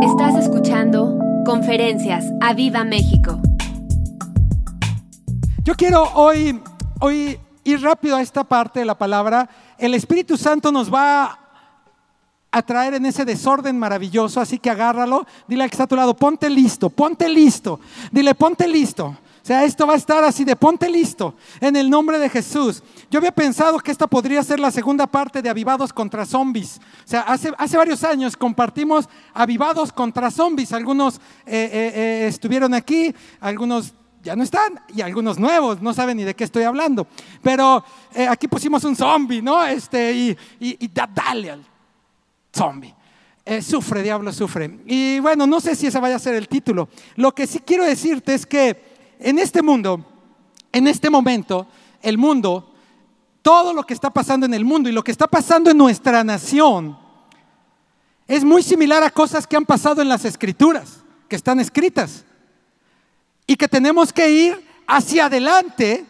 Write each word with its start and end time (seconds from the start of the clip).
Estás 0.00 0.36
escuchando 0.36 1.18
Conferencias 1.44 2.24
a 2.40 2.54
Viva 2.54 2.84
México. 2.84 3.40
Yo 5.64 5.74
quiero 5.74 6.04
hoy, 6.14 6.60
hoy 7.00 7.40
ir 7.64 7.82
rápido 7.82 8.14
a 8.14 8.22
esta 8.22 8.44
parte 8.44 8.78
de 8.78 8.86
la 8.86 8.96
palabra. 8.96 9.48
El 9.76 9.94
Espíritu 9.94 10.36
Santo 10.36 10.70
nos 10.70 10.92
va 10.92 11.36
a 12.52 12.62
traer 12.62 12.94
en 12.94 13.06
ese 13.06 13.24
desorden 13.24 13.76
maravilloso, 13.76 14.40
así 14.40 14.60
que 14.60 14.70
agárralo. 14.70 15.26
Dile 15.48 15.64
al 15.64 15.70
que 15.70 15.74
está 15.74 15.84
a 15.84 15.88
tu 15.88 15.96
lado, 15.96 16.14
ponte 16.14 16.48
listo, 16.48 16.90
ponte 16.90 17.28
listo. 17.28 17.80
Dile, 18.12 18.36
ponte 18.36 18.68
listo. 18.68 19.16
Sea, 19.48 19.64
esto 19.64 19.86
va 19.86 19.94
a 19.94 19.96
estar 19.96 20.22
así 20.24 20.44
de 20.44 20.54
ponte 20.56 20.90
listo 20.90 21.34
en 21.58 21.74
el 21.74 21.88
nombre 21.88 22.18
de 22.18 22.28
Jesús. 22.28 22.82
Yo 23.10 23.16
había 23.16 23.32
pensado 23.32 23.78
que 23.78 23.90
esta 23.90 24.06
podría 24.06 24.42
ser 24.42 24.60
la 24.60 24.70
segunda 24.70 25.06
parte 25.06 25.40
de 25.40 25.48
Avivados 25.48 25.90
contra 25.90 26.26
Zombies. 26.26 26.78
O 27.02 27.08
sea, 27.08 27.22
hace, 27.22 27.54
hace 27.56 27.78
varios 27.78 28.04
años 28.04 28.36
compartimos 28.36 29.08
Avivados 29.32 29.90
contra 29.90 30.30
Zombies. 30.30 30.74
Algunos 30.74 31.16
eh, 31.16 31.20
eh, 31.46 31.92
eh, 31.94 32.26
estuvieron 32.28 32.74
aquí, 32.74 33.14
algunos 33.40 33.94
ya 34.22 34.36
no 34.36 34.42
están 34.42 34.82
y 34.94 35.00
algunos 35.00 35.38
nuevos 35.38 35.80
no 35.80 35.94
saben 35.94 36.18
ni 36.18 36.24
de 36.24 36.36
qué 36.36 36.44
estoy 36.44 36.64
hablando. 36.64 37.06
Pero 37.42 37.82
aquí 38.28 38.48
pusimos 38.48 38.84
un 38.84 38.96
zombie, 38.96 39.40
¿no? 39.40 39.64
Este, 39.64 40.12
y, 40.12 40.38
y, 40.60 40.90
dale 40.92 41.52
al 41.52 41.64
zombie. 42.54 42.94
sufre, 43.62 44.02
diablo, 44.02 44.30
sufre. 44.30 44.78
Y 44.84 45.20
bueno, 45.20 45.46
no 45.46 45.58
sé 45.58 45.74
si 45.74 45.86
ese 45.86 45.98
vaya 46.00 46.16
a 46.16 46.18
ser 46.18 46.34
el 46.34 46.48
título. 46.48 46.90
Lo 47.16 47.34
que 47.34 47.46
sí 47.46 47.60
quiero 47.60 47.86
decirte 47.86 48.34
es 48.34 48.44
que 48.44 48.87
en 49.18 49.38
este 49.38 49.62
mundo, 49.62 50.04
en 50.72 50.86
este 50.86 51.10
momento, 51.10 51.66
el 52.02 52.18
mundo, 52.18 52.72
todo 53.42 53.72
lo 53.72 53.84
que 53.84 53.94
está 53.94 54.10
pasando 54.10 54.46
en 54.46 54.54
el 54.54 54.64
mundo 54.64 54.88
y 54.88 54.92
lo 54.92 55.02
que 55.02 55.10
está 55.10 55.26
pasando 55.26 55.70
en 55.70 55.78
nuestra 55.78 56.22
nación, 56.24 56.98
es 58.26 58.44
muy 58.44 58.62
similar 58.62 59.02
a 59.02 59.10
cosas 59.10 59.46
que 59.46 59.56
han 59.56 59.64
pasado 59.64 60.02
en 60.02 60.08
las 60.08 60.24
escrituras, 60.24 61.02
que 61.28 61.36
están 61.36 61.60
escritas, 61.60 62.24
y 63.46 63.56
que 63.56 63.68
tenemos 63.68 64.12
que 64.12 64.30
ir 64.30 64.68
hacia 64.86 65.26
adelante 65.26 66.04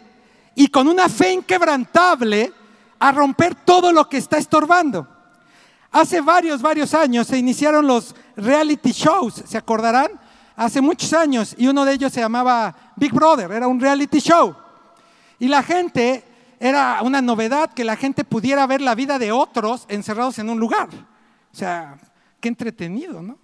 y 0.55 0.67
con 0.69 0.89
una 0.89 1.09
fe 1.09 1.33
inquebrantable 1.33 2.53
a 2.99 3.13
romper 3.13 3.55
todo 3.55 3.93
lo 3.93 4.09
que 4.09 4.17
está 4.17 4.39
estorbando. 4.39 5.07
Hace 5.91 6.21
varios, 6.21 6.61
varios 6.61 6.93
años 6.95 7.29
se 7.29 7.39
iniciaron 7.39 7.87
los 7.87 8.15
reality 8.37 8.91
shows, 8.91 9.45
¿se 9.47 9.57
acordarán? 9.57 10.11
Hace 10.59 10.81
muchos 10.81 11.13
años 11.13 11.55
y 11.57 11.69
uno 11.69 11.85
de 11.85 11.93
ellos 11.93 12.13
se 12.13 12.21
llamaba 12.21 12.75
Big 12.97 13.13
Brother, 13.13 13.53
era 13.53 13.69
un 13.69 13.81
reality 13.81 14.19
show. 14.19 14.55
Y 15.39 15.47
la 15.47 15.63
gente, 15.63 16.25
era 16.59 17.01
una 17.03 17.23
novedad 17.23 17.73
que 17.73 17.85
la 17.85 17.95
gente 17.95 18.25
pudiera 18.25 18.67
ver 18.67 18.81
la 18.81 18.97
vida 18.97 19.21
de 19.21 19.31
otros 19.31 19.87
encerrados 19.89 20.41
en 20.41 20.51
un 20.51 20.59
lugar. 20.59 20.89
O 21.53 21.57
sea, 21.57 21.97
qué 22.41 22.49
entretenido, 22.49 23.23
¿no? 23.23 23.39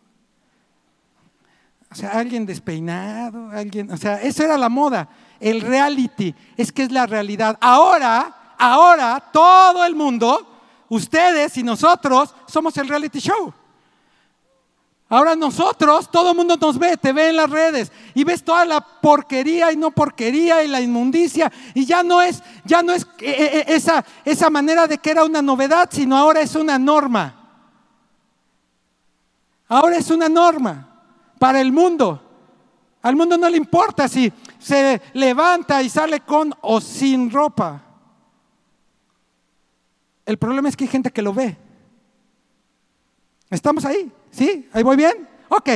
O 1.88 1.94
sea, 1.94 2.10
alguien 2.10 2.44
despeinado, 2.44 3.48
alguien, 3.50 3.92
o 3.92 3.96
sea, 3.96 4.20
eso 4.20 4.42
era 4.42 4.58
la 4.58 4.68
moda. 4.68 5.08
El 5.38 5.60
reality 5.60 6.34
es 6.56 6.72
que 6.72 6.82
es 6.82 6.90
la 6.90 7.06
realidad. 7.06 7.56
Ahora, 7.60 8.54
ahora 8.58 9.22
todo 9.32 9.84
el 9.84 9.94
mundo, 9.94 10.44
ustedes 10.88 11.56
y 11.56 11.62
nosotros 11.62 12.34
somos 12.46 12.76
el 12.76 12.88
reality 12.88 13.20
show. 13.20 13.54
Ahora 15.14 15.36
nosotros, 15.36 16.10
todo 16.10 16.32
el 16.32 16.36
mundo 16.36 16.56
nos 16.60 16.76
ve, 16.76 16.96
te 16.96 17.12
ve 17.12 17.28
en 17.28 17.36
las 17.36 17.48
redes 17.48 17.92
y 18.14 18.24
ves 18.24 18.42
toda 18.42 18.64
la 18.64 18.80
porquería 18.80 19.70
y 19.70 19.76
no 19.76 19.92
porquería 19.92 20.64
y 20.64 20.66
la 20.66 20.80
inmundicia 20.80 21.52
y 21.72 21.86
ya 21.86 22.02
no 22.02 22.20
es, 22.20 22.42
ya 22.64 22.82
no 22.82 22.92
es 22.92 23.04
eh, 23.20 23.30
eh, 23.30 23.50
eh, 23.58 23.64
esa, 23.68 24.04
esa 24.24 24.50
manera 24.50 24.88
de 24.88 24.98
que 24.98 25.12
era 25.12 25.22
una 25.22 25.40
novedad, 25.40 25.88
sino 25.92 26.16
ahora 26.16 26.40
es 26.40 26.56
una 26.56 26.80
norma. 26.80 27.32
Ahora 29.68 29.98
es 29.98 30.10
una 30.10 30.28
norma 30.28 31.04
para 31.38 31.60
el 31.60 31.70
mundo. 31.70 32.20
Al 33.00 33.14
mundo 33.14 33.38
no 33.38 33.48
le 33.48 33.56
importa 33.56 34.08
si 34.08 34.32
se 34.58 35.00
levanta 35.12 35.80
y 35.80 35.90
sale 35.90 36.22
con 36.22 36.52
o 36.60 36.80
sin 36.80 37.30
ropa. 37.30 37.80
El 40.26 40.38
problema 40.38 40.68
es 40.68 40.76
que 40.76 40.82
hay 40.82 40.90
gente 40.90 41.12
que 41.12 41.22
lo 41.22 41.32
ve. 41.32 41.56
¿Estamos 43.48 43.84
ahí? 43.84 44.10
¿Sí? 44.36 44.68
¿Ahí 44.72 44.82
voy 44.82 44.96
bien? 44.96 45.28
Ok, 45.48 45.68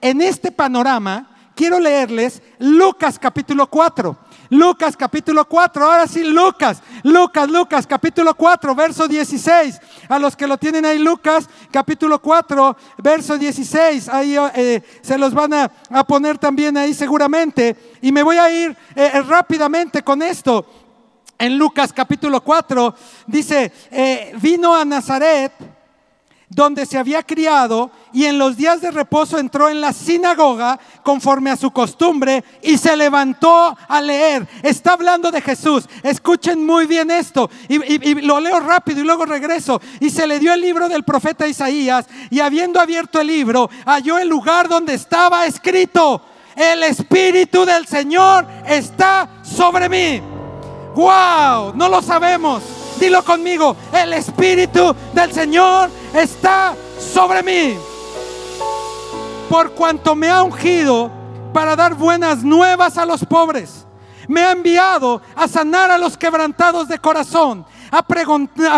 en 0.00 0.20
este 0.20 0.52
panorama 0.52 1.28
quiero 1.56 1.80
leerles 1.80 2.40
Lucas 2.58 3.18
capítulo 3.18 3.66
4. 3.68 4.16
Lucas 4.50 4.96
capítulo 4.96 5.48
4, 5.48 5.84
ahora 5.84 6.06
sí 6.06 6.22
Lucas, 6.22 6.80
Lucas, 7.02 7.48
Lucas 7.48 7.86
capítulo 7.88 8.34
4, 8.36 8.72
verso 8.76 9.08
16. 9.08 9.80
A 10.08 10.18
los 10.20 10.36
que 10.36 10.46
lo 10.46 10.56
tienen 10.58 10.84
ahí, 10.84 10.98
Lucas 10.98 11.48
capítulo 11.72 12.22
4, 12.22 12.76
verso 12.98 13.36
16, 13.36 14.08
ahí 14.08 14.36
eh, 14.54 14.80
se 15.02 15.18
los 15.18 15.34
van 15.34 15.54
a, 15.54 15.68
poner 16.06 16.38
también 16.38 16.76
ahí 16.76 16.94
seguramente. 16.94 17.96
Y 18.00 18.12
me 18.12 18.22
voy 18.22 18.36
a 18.36 18.48
ir 18.48 18.76
eh, 18.94 19.10
eh, 19.12 19.22
rápidamente 19.22 20.04
con 20.04 20.22
esto. 20.22 20.64
En 21.36 21.58
Lucas 21.58 21.92
capítulo 21.92 22.40
4 22.42 22.94
dice, 23.26 23.72
vino 24.40 24.72
a 24.72 24.84
Nazaret 24.84 25.52
donde 26.54 26.86
se 26.86 26.96
había 26.96 27.22
criado 27.24 27.90
y 28.12 28.26
en 28.26 28.38
los 28.38 28.56
días 28.56 28.80
de 28.80 28.92
reposo 28.92 29.38
entró 29.38 29.68
en 29.68 29.80
la 29.80 29.92
sinagoga 29.92 30.78
conforme 31.02 31.50
a 31.50 31.56
su 31.56 31.72
costumbre 31.72 32.44
y 32.62 32.78
se 32.78 32.96
levantó 32.96 33.76
a 33.88 34.00
leer. 34.00 34.46
Está 34.62 34.92
hablando 34.92 35.32
de 35.32 35.40
Jesús. 35.40 35.88
Escuchen 36.04 36.64
muy 36.64 36.86
bien 36.86 37.10
esto 37.10 37.50
y, 37.68 38.20
lo 38.22 38.38
leo 38.38 38.60
rápido 38.60 39.00
y 39.00 39.04
luego 39.04 39.26
regreso. 39.26 39.80
Y 39.98 40.10
se 40.10 40.28
le 40.28 40.38
dio 40.38 40.54
el 40.54 40.60
libro 40.60 40.88
del 40.88 41.02
profeta 41.02 41.48
Isaías 41.48 42.06
y 42.30 42.38
habiendo 42.38 42.80
abierto 42.80 43.20
el 43.20 43.26
libro 43.26 43.68
halló 43.84 44.18
el 44.18 44.28
lugar 44.28 44.68
donde 44.68 44.94
estaba 44.94 45.46
escrito. 45.46 46.22
El 46.54 46.84
Espíritu 46.84 47.64
del 47.64 47.84
Señor 47.88 48.46
está 48.64 49.28
sobre 49.42 49.88
mí. 49.88 50.22
¡Wow! 50.94 51.72
No 51.74 51.88
lo 51.88 52.00
sabemos 52.00 52.83
Dilo 52.98 53.24
conmigo, 53.24 53.76
el 53.92 54.12
Espíritu 54.12 54.94
del 55.12 55.32
Señor 55.32 55.90
está 56.14 56.74
sobre 56.98 57.42
mí. 57.42 57.76
Por 59.48 59.72
cuanto 59.72 60.14
me 60.14 60.28
ha 60.28 60.42
ungido 60.42 61.10
para 61.52 61.76
dar 61.76 61.94
buenas 61.94 62.42
nuevas 62.42 62.98
a 62.98 63.06
los 63.06 63.24
pobres. 63.24 63.86
Me 64.28 64.40
ha 64.40 64.52
enviado 64.52 65.20
a 65.36 65.46
sanar 65.48 65.90
a 65.90 65.98
los 65.98 66.16
quebrantados 66.16 66.88
de 66.88 66.98
corazón, 66.98 67.66
a, 67.90 68.02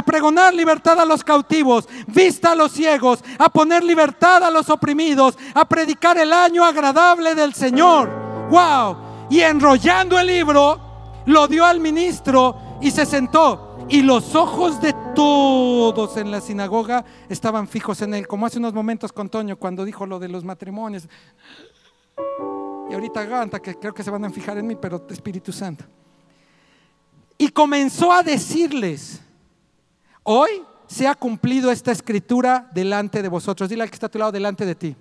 pregonar 0.02 0.52
libertad 0.52 1.00
a 1.00 1.04
los 1.04 1.22
cautivos, 1.22 1.88
vista 2.06 2.52
a 2.52 2.54
los 2.54 2.72
ciegos, 2.72 3.20
a 3.38 3.48
poner 3.48 3.84
libertad 3.84 4.42
a 4.42 4.50
los 4.50 4.68
oprimidos, 4.70 5.38
a 5.54 5.64
predicar 5.64 6.18
el 6.18 6.32
año 6.32 6.64
agradable 6.64 7.34
del 7.34 7.54
Señor. 7.54 8.10
¡Wow! 8.50 8.96
Y 9.30 9.40
enrollando 9.40 10.18
el 10.18 10.26
libro, 10.26 10.80
lo 11.26 11.46
dio 11.48 11.64
al 11.64 11.80
ministro 11.80 12.56
y 12.80 12.90
se 12.90 13.06
sentó. 13.06 13.65
Y 13.88 14.02
los 14.02 14.34
ojos 14.34 14.80
de 14.80 14.92
todos 15.14 16.16
en 16.16 16.32
la 16.32 16.40
sinagoga 16.40 17.04
estaban 17.28 17.68
fijos 17.68 18.02
en 18.02 18.14
él, 18.14 18.26
como 18.26 18.44
hace 18.44 18.58
unos 18.58 18.74
momentos 18.74 19.12
con 19.12 19.28
Toño 19.28 19.56
cuando 19.56 19.84
dijo 19.84 20.06
lo 20.06 20.18
de 20.18 20.28
los 20.28 20.42
matrimonios. 20.42 21.08
Y 22.90 22.94
ahorita 22.94 23.24
Ganta, 23.24 23.60
que 23.60 23.76
creo 23.76 23.94
que 23.94 24.02
se 24.02 24.10
van 24.10 24.24
a 24.24 24.30
fijar 24.30 24.58
en 24.58 24.66
mí, 24.66 24.74
pero 24.74 25.06
Espíritu 25.08 25.52
Santo. 25.52 25.84
Y 27.38 27.48
comenzó 27.48 28.10
a 28.10 28.24
decirles, 28.24 29.20
hoy 30.24 30.62
se 30.88 31.06
ha 31.06 31.14
cumplido 31.14 31.70
esta 31.70 31.92
escritura 31.92 32.68
delante 32.74 33.22
de 33.22 33.28
vosotros. 33.28 33.68
Dile 33.68 33.84
al 33.84 33.90
que 33.90 33.94
está 33.94 34.06
a 34.06 34.10
tu 34.10 34.18
lado, 34.18 34.32
delante 34.32 34.66
de 34.66 34.74
ti. 34.74 34.96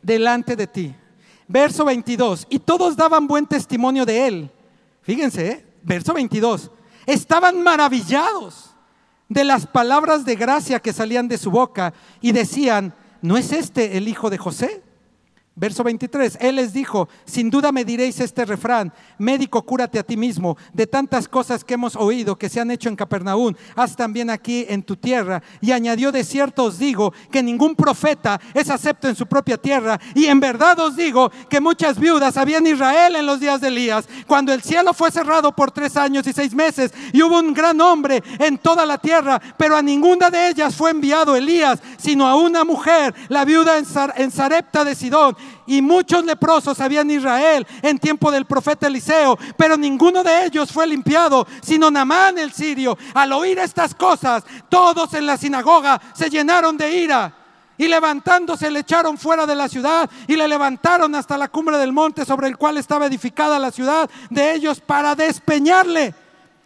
Delante 0.00 0.54
de 0.54 0.66
ti. 0.68 0.94
Verso 1.48 1.84
22. 1.84 2.46
Y 2.50 2.60
todos 2.60 2.96
daban 2.96 3.26
buen 3.26 3.46
testimonio 3.46 4.06
de 4.06 4.28
él. 4.28 4.50
Fíjense, 5.02 5.48
¿eh? 5.48 5.66
verso 5.82 6.14
22 6.14 6.70
estaban 7.08 7.62
maravillados 7.62 8.74
de 9.28 9.42
las 9.42 9.66
palabras 9.66 10.24
de 10.24 10.36
gracia 10.36 10.78
que 10.78 10.92
salían 10.92 11.26
de 11.26 11.38
su 11.38 11.50
boca 11.50 11.94
y 12.20 12.32
decían, 12.32 12.94
¿no 13.22 13.36
es 13.38 13.50
este 13.52 13.96
el 13.96 14.08
hijo 14.08 14.28
de 14.28 14.38
José? 14.38 14.82
Verso 15.58 15.82
23, 15.82 16.38
Él 16.40 16.54
les 16.54 16.72
dijo, 16.72 17.08
sin 17.24 17.50
duda 17.50 17.72
me 17.72 17.84
diréis 17.84 18.20
este 18.20 18.44
refrán, 18.44 18.92
médico, 19.18 19.60
cúrate 19.62 19.98
a 19.98 20.04
ti 20.04 20.16
mismo, 20.16 20.56
de 20.72 20.86
tantas 20.86 21.26
cosas 21.26 21.64
que 21.64 21.74
hemos 21.74 21.96
oído 21.96 22.38
que 22.38 22.48
se 22.48 22.60
han 22.60 22.70
hecho 22.70 22.88
en 22.88 22.94
Capernaum, 22.94 23.52
haz 23.74 23.96
también 23.96 24.30
aquí 24.30 24.66
en 24.68 24.84
tu 24.84 24.94
tierra. 24.94 25.42
Y 25.60 25.72
añadió, 25.72 26.12
de 26.12 26.22
cierto 26.22 26.62
os 26.62 26.78
digo 26.78 27.12
que 27.32 27.42
ningún 27.42 27.74
profeta 27.74 28.40
es 28.54 28.70
acepto 28.70 29.08
en 29.08 29.16
su 29.16 29.26
propia 29.26 29.58
tierra. 29.58 29.98
Y 30.14 30.26
en 30.26 30.38
verdad 30.38 30.78
os 30.78 30.94
digo 30.94 31.28
que 31.50 31.60
muchas 31.60 31.98
viudas 31.98 32.36
había 32.36 32.58
en 32.58 32.68
Israel 32.68 33.16
en 33.16 33.26
los 33.26 33.40
días 33.40 33.60
de 33.60 33.66
Elías, 33.66 34.08
cuando 34.28 34.52
el 34.52 34.62
cielo 34.62 34.94
fue 34.94 35.10
cerrado 35.10 35.56
por 35.56 35.72
tres 35.72 35.96
años 35.96 36.24
y 36.28 36.32
seis 36.32 36.54
meses, 36.54 36.92
y 37.12 37.20
hubo 37.20 37.36
un 37.36 37.52
gran 37.52 37.80
hombre 37.80 38.22
en 38.38 38.58
toda 38.58 38.86
la 38.86 38.98
tierra, 38.98 39.42
pero 39.56 39.76
a 39.76 39.82
ninguna 39.82 40.30
de 40.30 40.50
ellas 40.50 40.76
fue 40.76 40.92
enviado 40.92 41.34
Elías, 41.34 41.80
sino 41.96 42.28
a 42.28 42.36
una 42.36 42.62
mujer, 42.62 43.12
la 43.28 43.44
viuda 43.44 43.76
en 43.76 44.30
Sarepta 44.30 44.84
de 44.84 44.94
Sidón 44.94 45.36
y 45.66 45.82
muchos 45.82 46.24
leprosos 46.24 46.80
había 46.80 47.02
en 47.02 47.10
Israel 47.10 47.66
en 47.82 47.98
tiempo 47.98 48.30
del 48.30 48.46
profeta 48.46 48.86
Eliseo, 48.86 49.38
pero 49.56 49.76
ninguno 49.76 50.22
de 50.22 50.46
ellos 50.46 50.72
fue 50.72 50.86
limpiado, 50.86 51.46
sino 51.62 51.90
Namán 51.90 52.38
el 52.38 52.52
sirio. 52.52 52.96
Al 53.14 53.32
oír 53.32 53.58
estas 53.58 53.94
cosas, 53.94 54.44
todos 54.68 55.14
en 55.14 55.26
la 55.26 55.36
sinagoga 55.36 56.00
se 56.14 56.30
llenaron 56.30 56.76
de 56.76 56.96
ira. 56.96 57.34
Y 57.80 57.86
levantándose 57.86 58.70
le 58.70 58.80
echaron 58.80 59.16
fuera 59.16 59.46
de 59.46 59.54
la 59.54 59.68
ciudad 59.68 60.10
y 60.26 60.34
le 60.34 60.48
levantaron 60.48 61.14
hasta 61.14 61.38
la 61.38 61.46
cumbre 61.46 61.78
del 61.78 61.92
monte 61.92 62.24
sobre 62.24 62.48
el 62.48 62.56
cual 62.56 62.76
estaba 62.76 63.06
edificada 63.06 63.56
la 63.58 63.70
ciudad 63.70 64.10
de 64.30 64.54
ellos 64.54 64.80
para 64.80 65.14
despeñarle. 65.14 66.12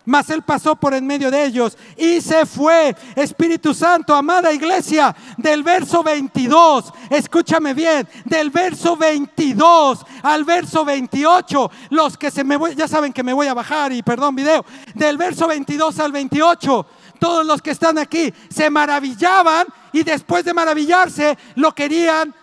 Mas 0.05 0.31
él 0.31 0.43
pasó 0.43 0.75
por 0.75 0.95
en 0.95 1.07
medio 1.07 1.31
de 1.31 1.45
ellos 1.45 1.79
y 1.97 2.21
se 2.21 2.45
fue. 2.45 2.97
Espíritu 3.15 3.73
Santo, 3.73 4.15
amada 4.15 4.53
iglesia, 4.53 5.15
del 5.37 5.63
verso 5.63 6.03
22, 6.03 6.93
escúchame 7.11 7.73
bien, 7.75 8.09
del 8.25 8.51
verso 8.51 8.97
22 8.97 10.05
al 10.23 10.45
verso 10.45 10.85
28, 10.85 11.71
los 11.91 12.19
que 12.19 12.31
se 12.31 12.43
me 12.43 12.57
voy, 12.57 12.75
ya 12.75 12.89
saben 12.89 13.13
que 13.13 13.23
me 13.23 13.33
voy 13.33 13.47
a 13.47 13.55
bajar 13.55 13.93
y 13.93 14.03
perdón 14.03 14.35
video, 14.35 14.65
del 14.95 15.17
verso 15.17 15.47
22 15.47 15.99
al 16.01 16.13
28, 16.13 16.87
todos 17.19 17.47
los 17.47 17.63
que 17.63 17.71
están 17.71 17.99
aquí 17.99 18.35
se 18.49 18.69
maravillaban 18.71 19.67
y 19.93 20.03
después 20.03 20.45
de 20.45 20.55
maravillarse 20.55 21.39
lo 21.55 21.73
querían 21.73 22.35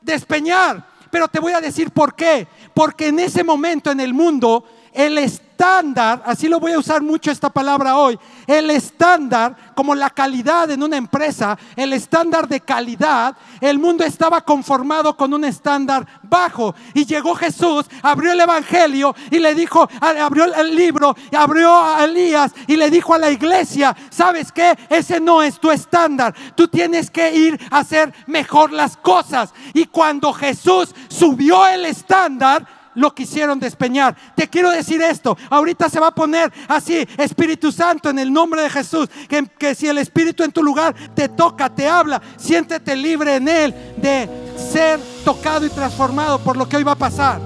despeñar. 0.00 0.86
Pero 1.10 1.28
te 1.28 1.40
voy 1.40 1.52
a 1.52 1.60
decir 1.60 1.90
por 1.90 2.14
qué. 2.14 2.46
Porque 2.72 3.08
en 3.08 3.18
ese 3.18 3.44
momento 3.44 3.90
en 3.90 4.00
el 4.00 4.14
mundo 4.14 4.64
el 4.92 5.18
estándar, 5.62 6.24
así 6.26 6.48
lo 6.48 6.58
voy 6.58 6.72
a 6.72 6.78
usar 6.80 7.02
mucho 7.02 7.30
esta 7.30 7.48
palabra 7.48 7.96
hoy, 7.96 8.18
el 8.48 8.68
estándar, 8.72 9.54
como 9.76 9.94
la 9.94 10.10
calidad 10.10 10.68
en 10.72 10.82
una 10.82 10.96
empresa, 10.96 11.56
el 11.76 11.92
estándar 11.92 12.48
de 12.48 12.60
calidad, 12.60 13.36
el 13.60 13.78
mundo 13.78 14.02
estaba 14.02 14.40
conformado 14.40 15.16
con 15.16 15.32
un 15.32 15.44
estándar 15.44 16.04
bajo. 16.24 16.74
Y 16.94 17.06
llegó 17.06 17.36
Jesús, 17.36 17.86
abrió 18.02 18.32
el 18.32 18.40
Evangelio 18.40 19.14
y 19.30 19.38
le 19.38 19.54
dijo, 19.54 19.88
abrió 20.00 20.52
el 20.52 20.74
libro, 20.74 21.14
abrió 21.32 21.80
a 21.80 22.02
Elías 22.06 22.52
y 22.66 22.74
le 22.74 22.90
dijo 22.90 23.14
a 23.14 23.18
la 23.18 23.30
iglesia, 23.30 23.96
¿sabes 24.10 24.50
qué? 24.50 24.76
Ese 24.88 25.20
no 25.20 25.44
es 25.44 25.60
tu 25.60 25.70
estándar. 25.70 26.34
Tú 26.56 26.66
tienes 26.66 27.08
que 27.08 27.32
ir 27.36 27.60
a 27.70 27.78
hacer 27.78 28.12
mejor 28.26 28.72
las 28.72 28.96
cosas. 28.96 29.54
Y 29.74 29.84
cuando 29.84 30.32
Jesús 30.32 30.92
subió 31.08 31.68
el 31.68 31.84
estándar, 31.84 32.81
lo 32.94 33.14
quisieron 33.14 33.58
despeñar. 33.58 34.16
Te 34.34 34.48
quiero 34.48 34.70
decir 34.70 35.00
esto, 35.02 35.36
ahorita 35.50 35.88
se 35.88 36.00
va 36.00 36.08
a 36.08 36.14
poner 36.14 36.52
así, 36.68 37.06
Espíritu 37.16 37.72
Santo, 37.72 38.10
en 38.10 38.18
el 38.18 38.32
nombre 38.32 38.62
de 38.62 38.70
Jesús, 38.70 39.08
que, 39.28 39.46
que 39.58 39.74
si 39.74 39.88
el 39.88 39.98
Espíritu 39.98 40.42
en 40.42 40.52
tu 40.52 40.62
lugar 40.62 40.94
te 41.14 41.28
toca, 41.28 41.68
te 41.68 41.88
habla, 41.88 42.20
siéntete 42.36 42.96
libre 42.96 43.36
en 43.36 43.48
Él 43.48 43.74
de 43.96 44.28
ser 44.56 45.00
tocado 45.24 45.66
y 45.66 45.70
transformado 45.70 46.38
por 46.38 46.56
lo 46.56 46.68
que 46.68 46.76
hoy 46.76 46.82
va 46.82 46.92
a 46.92 46.96
pasar. 46.96 47.40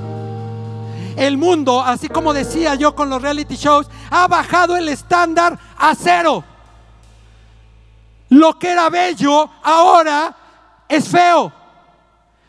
El 1.17 1.39
mundo, 1.39 1.81
así 1.81 2.09
como 2.09 2.35
decía 2.35 2.75
yo 2.75 2.95
con 2.95 3.09
los 3.09 3.23
reality 3.23 3.57
shows, 3.57 3.89
ha 4.11 4.29
bajado 4.29 4.77
el 4.77 4.89
estándar 4.89 5.59
a 5.79 5.95
cero. 5.95 6.45
Lo 8.29 8.59
que 8.59 8.71
era 8.71 8.91
bello 8.91 9.49
ahora 9.63 10.37
es 10.89 11.09
feo. 11.09 11.53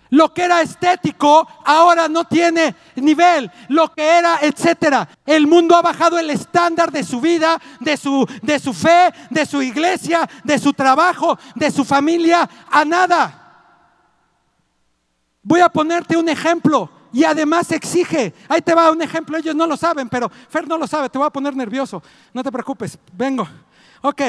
Lo 0.09 0.33
que 0.33 0.43
era 0.43 0.61
estético 0.61 1.47
ahora 1.65 2.07
no 2.07 2.25
tiene 2.25 2.75
nivel. 2.95 3.51
Lo 3.69 3.91
que 3.93 4.03
era, 4.03 4.39
etcétera. 4.41 5.07
El 5.25 5.47
mundo 5.47 5.75
ha 5.75 5.81
bajado 5.81 6.17
el 6.17 6.29
estándar 6.29 6.91
de 6.91 7.03
su 7.03 7.19
vida, 7.19 7.59
de 7.79 7.97
su, 7.97 8.27
de 8.41 8.59
su 8.59 8.73
fe, 8.73 9.13
de 9.29 9.45
su 9.45 9.61
iglesia, 9.61 10.27
de 10.43 10.59
su 10.59 10.73
trabajo, 10.73 11.37
de 11.55 11.71
su 11.71 11.83
familia, 11.83 12.49
a 12.71 12.85
nada. 12.85 13.43
Voy 15.43 15.61
a 15.61 15.69
ponerte 15.69 16.17
un 16.17 16.27
ejemplo 16.29 16.89
y 17.13 17.23
además 17.23 17.71
exige. 17.71 18.33
Ahí 18.49 18.61
te 18.61 18.75
va 18.75 18.91
un 18.91 19.01
ejemplo, 19.01 19.37
ellos 19.37 19.55
no 19.55 19.65
lo 19.65 19.77
saben, 19.77 20.09
pero 20.09 20.29
Fer 20.49 20.67
no 20.67 20.77
lo 20.77 20.87
sabe, 20.87 21.09
te 21.09 21.17
voy 21.17 21.27
a 21.27 21.31
poner 21.31 21.55
nervioso. 21.55 22.03
No 22.33 22.43
te 22.43 22.51
preocupes, 22.51 22.97
vengo. 23.13 23.47
Ok. 24.01 24.21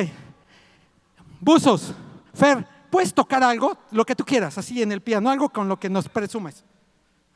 Buzos, 1.40 1.92
Fer, 2.34 2.66
puedes 2.90 3.14
tocar 3.14 3.42
algo, 3.42 3.76
lo 3.90 4.04
que 4.04 4.14
tú 4.14 4.24
quieras, 4.24 4.58
así 4.58 4.82
en 4.82 4.92
el 4.92 5.00
piano, 5.00 5.30
algo 5.30 5.48
con 5.48 5.68
lo 5.68 5.78
que 5.78 5.88
nos 5.88 6.08
presumes. 6.08 6.64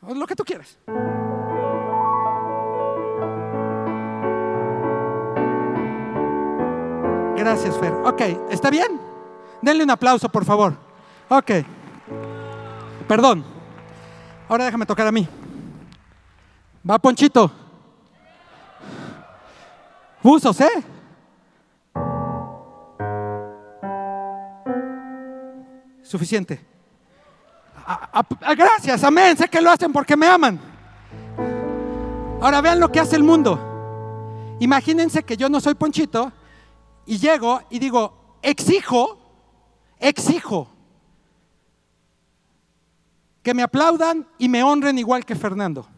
Lo 0.03 0.27
que 0.27 0.35
tú 0.35 0.45
quieras. 0.45 0.79
Gracias, 7.37 7.77
Fer. 7.79 7.93
Ok, 8.05 8.21
¿está 8.51 8.71
bien? 8.71 9.01
Denle 9.61 9.85
un 9.85 9.91
aplauso, 9.91 10.29
por 10.29 10.45
favor. 10.45 10.77
Ok. 11.29 11.51
Perdón. 13.09 13.45
Ahora 14.49 14.65
déjame 14.65 14.87
tocar 14.87 15.07
a 15.07 15.13
mí. 15.13 15.27
Va, 16.89 16.99
Ponchito. 16.99 17.51
Buzos, 20.23 20.61
¿eh? 20.61 20.85
Suficiente. 26.13 26.61
gracias, 28.55 29.03
amén. 29.03 29.35
Sé 29.35 29.49
que 29.49 29.63
lo 29.63 29.71
hacen 29.71 29.91
porque 29.91 30.15
me 30.15 30.27
aman. 30.27 30.61
Ahora 32.41 32.61
vean 32.61 32.79
lo 32.79 32.93
que 32.93 33.01
hace 33.01 33.17
el 33.17 33.23
mundo. 33.23 33.59
Imagínense 34.61 35.23
que 35.23 35.39
yo 35.39 35.49
no 35.49 35.59
soy 35.59 35.75
Ponchito 35.75 36.31
y 37.07 37.17
llego 37.17 37.63
y 37.71 37.79
digo, 37.79 38.39
exijo, 38.43 39.19
exijo 39.99 40.69
que 43.43 43.55
me 43.55 43.63
aplaudan 43.63 44.29
y 44.39 44.51
me 44.51 44.63
honren 44.63 44.99
igual 44.99 45.25
que 45.25 45.35
Fernando. 45.35 45.89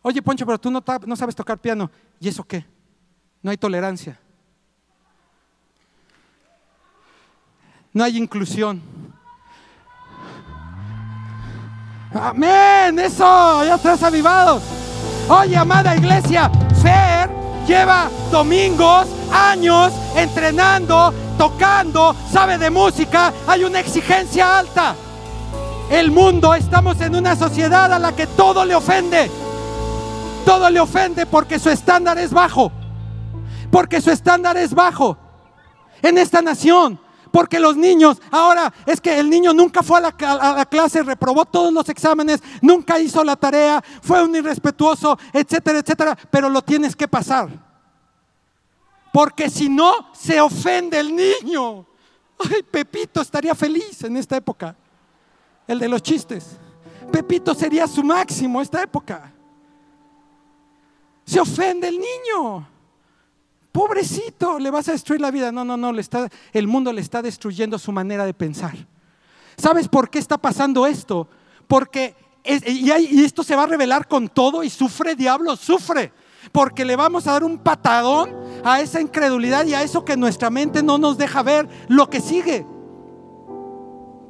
Oye, 0.00 0.22
Poncho, 0.22 0.46
pero 0.46 0.58
tú 0.58 0.70
no, 0.70 0.82
no 1.06 1.14
sabes 1.14 1.36
tocar 1.36 1.58
piano. 1.58 1.90
¿Y 2.18 2.28
eso 2.28 2.42
qué? 2.42 2.64
No 3.42 3.50
hay 3.50 3.58
tolerancia. 3.58 4.18
No 7.92 8.04
hay 8.04 8.16
inclusión. 8.16 8.82
Amén, 12.14 12.98
eso, 12.98 13.64
ya 13.64 13.74
estás 13.76 14.02
avivados. 14.02 14.62
Oye, 15.28 15.56
amada 15.56 15.96
iglesia, 15.96 16.50
Fer 16.82 17.30
lleva 17.66 18.10
domingos, 18.30 19.06
años 19.32 19.92
entrenando, 20.16 21.12
tocando, 21.38 22.14
sabe 22.30 22.58
de 22.58 22.70
música, 22.70 23.32
hay 23.46 23.64
una 23.64 23.80
exigencia 23.80 24.58
alta. 24.58 24.94
El 25.90 26.10
mundo, 26.10 26.54
estamos 26.54 27.00
en 27.00 27.14
una 27.14 27.36
sociedad 27.36 27.92
a 27.92 27.98
la 27.98 28.12
que 28.12 28.26
todo 28.26 28.64
le 28.64 28.74
ofende. 28.74 29.30
Todo 30.44 30.70
le 30.70 30.80
ofende 30.80 31.26
porque 31.26 31.58
su 31.58 31.70
estándar 31.70 32.18
es 32.18 32.32
bajo. 32.32 32.72
Porque 33.70 34.00
su 34.00 34.10
estándar 34.10 34.56
es 34.56 34.74
bajo. 34.74 35.16
En 36.02 36.18
esta 36.18 36.42
nación, 36.42 36.98
porque 37.32 37.58
los 37.58 37.76
niños, 37.76 38.20
ahora 38.30 38.72
es 38.86 39.00
que 39.00 39.18
el 39.18 39.28
niño 39.28 39.54
nunca 39.54 39.82
fue 39.82 39.98
a 39.98 40.00
la, 40.02 40.66
clase, 40.66 41.02
reprobó 41.02 41.46
todos 41.46 41.72
los 41.72 41.88
exámenes, 41.88 42.42
nunca 42.60 42.98
hizo 42.98 43.24
la 43.24 43.34
tarea, 43.34 43.82
fue 44.02 44.22
un 44.22 44.36
irrespetuoso, 44.36 45.18
etcétera, 45.32 45.78
etcétera, 45.78 46.16
pero 46.30 46.50
lo 46.50 46.62
tienes 46.62 46.94
que 46.94 47.08
pasar. 47.08 47.48
Porque 49.12 49.48
si 49.48 49.68
no, 49.68 50.10
se 50.12 50.40
ofende 50.40 51.00
el 51.00 51.14
niño. 51.14 51.86
Ay, 52.38 52.62
Pepito 52.62 53.20
estaría 53.20 53.54
feliz 53.54 54.04
en 54.04 54.16
esta 54.16 54.36
época. 54.36 54.76
El 55.66 55.78
de 55.78 55.88
los 55.88 56.02
chistes. 56.02 56.58
Pepito 57.10 57.54
sería 57.54 57.86
su 57.86 58.02
máximo 58.02 58.60
esta 58.60 58.82
época. 58.82 59.32
Se 61.24 61.40
ofende 61.40 61.88
el 61.88 61.98
niño. 61.98 62.71
Pobrecito, 63.72 64.58
le 64.58 64.70
vas 64.70 64.88
a 64.88 64.92
destruir 64.92 65.20
la 65.20 65.30
vida. 65.30 65.50
No, 65.50 65.64
no, 65.64 65.76
no, 65.76 65.92
le 65.92 66.02
está, 66.02 66.28
el 66.52 66.66
mundo 66.66 66.92
le 66.92 67.00
está 67.00 67.22
destruyendo 67.22 67.78
su 67.78 67.90
manera 67.90 68.26
de 68.26 68.34
pensar. 68.34 68.74
¿Sabes 69.56 69.88
por 69.88 70.10
qué 70.10 70.18
está 70.18 70.38
pasando 70.38 70.86
esto? 70.86 71.26
Porque 71.66 72.14
y, 72.44 72.90
y, 72.90 73.24
esto 73.24 73.42
se 73.42 73.54
va 73.54 73.62
a 73.64 73.66
revelar 73.66 74.08
con 74.08 74.28
todo 74.28 74.62
y 74.62 74.70
sufre, 74.70 75.14
diablo, 75.14 75.56
sufre. 75.56 76.12
Porque 76.50 76.84
le 76.84 76.96
vamos 76.96 77.26
a 77.26 77.32
dar 77.32 77.44
un 77.44 77.58
patadón 77.58 78.34
a 78.64 78.80
esa 78.80 79.00
incredulidad 79.00 79.64
y 79.64 79.74
a 79.74 79.82
eso 79.82 80.04
que 80.04 80.16
nuestra 80.16 80.50
mente 80.50 80.82
no 80.82 80.98
nos 80.98 81.16
deja 81.16 81.42
ver 81.42 81.68
lo 81.88 82.10
que 82.10 82.20
sigue. 82.20 82.66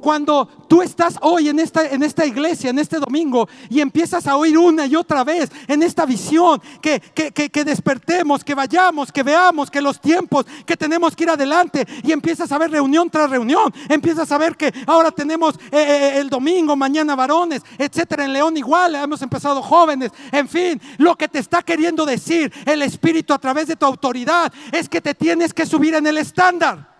Cuando 0.03 0.49
tú 0.67 0.81
estás 0.81 1.17
hoy 1.21 1.47
en 1.47 1.59
esta, 1.61 1.87
en 1.87 2.03
esta 2.03 2.25
iglesia, 2.25 2.71
en 2.71 2.77
este 2.77 2.99
domingo, 2.99 3.47
y 3.69 3.79
empiezas 3.79 4.27
a 4.27 4.35
oír 4.35 4.57
una 4.57 4.85
y 4.85 4.97
otra 4.97 5.23
vez 5.23 5.49
en 5.65 5.81
esta 5.81 6.05
visión, 6.05 6.61
que, 6.81 6.99
que, 6.99 7.63
despertemos, 7.63 8.43
que 8.43 8.53
vayamos, 8.53 9.13
que 9.13 9.23
veamos 9.23 9.71
que 9.71 9.79
los 9.79 10.01
tiempos, 10.01 10.45
que 10.65 10.75
tenemos 10.75 11.15
que 11.15 11.23
ir 11.23 11.29
adelante, 11.29 11.87
y 12.03 12.11
empiezas 12.11 12.51
a 12.51 12.57
ver 12.57 12.71
reunión 12.71 13.09
tras 13.09 13.29
reunión, 13.29 13.73
empiezas 13.87 14.29
a 14.33 14.37
ver 14.37 14.57
que 14.57 14.73
ahora 14.87 15.09
tenemos 15.09 15.55
eh, 15.71 15.77
eh, 15.77 16.17
el 16.17 16.29
domingo, 16.29 16.75
mañana 16.75 17.15
varones, 17.15 17.61
etcétera, 17.77 18.25
en 18.25 18.33
León 18.33 18.57
igual, 18.57 18.95
hemos 18.95 19.21
empezado 19.21 19.61
jóvenes, 19.61 20.11
en 20.33 20.49
fin, 20.49 20.81
lo 20.97 21.15
que 21.15 21.29
te 21.29 21.39
está 21.39 21.61
queriendo 21.61 22.05
decir 22.05 22.51
el 22.65 22.81
Espíritu 22.81 23.33
a 23.33 23.39
través 23.39 23.67
de 23.67 23.77
tu 23.77 23.85
autoridad 23.85 24.51
es 24.73 24.89
que 24.89 24.99
te 24.99 25.15
tienes 25.15 25.53
que 25.53 25.65
subir 25.65 25.95
en 25.95 26.05
el 26.07 26.17
estándar 26.17 26.92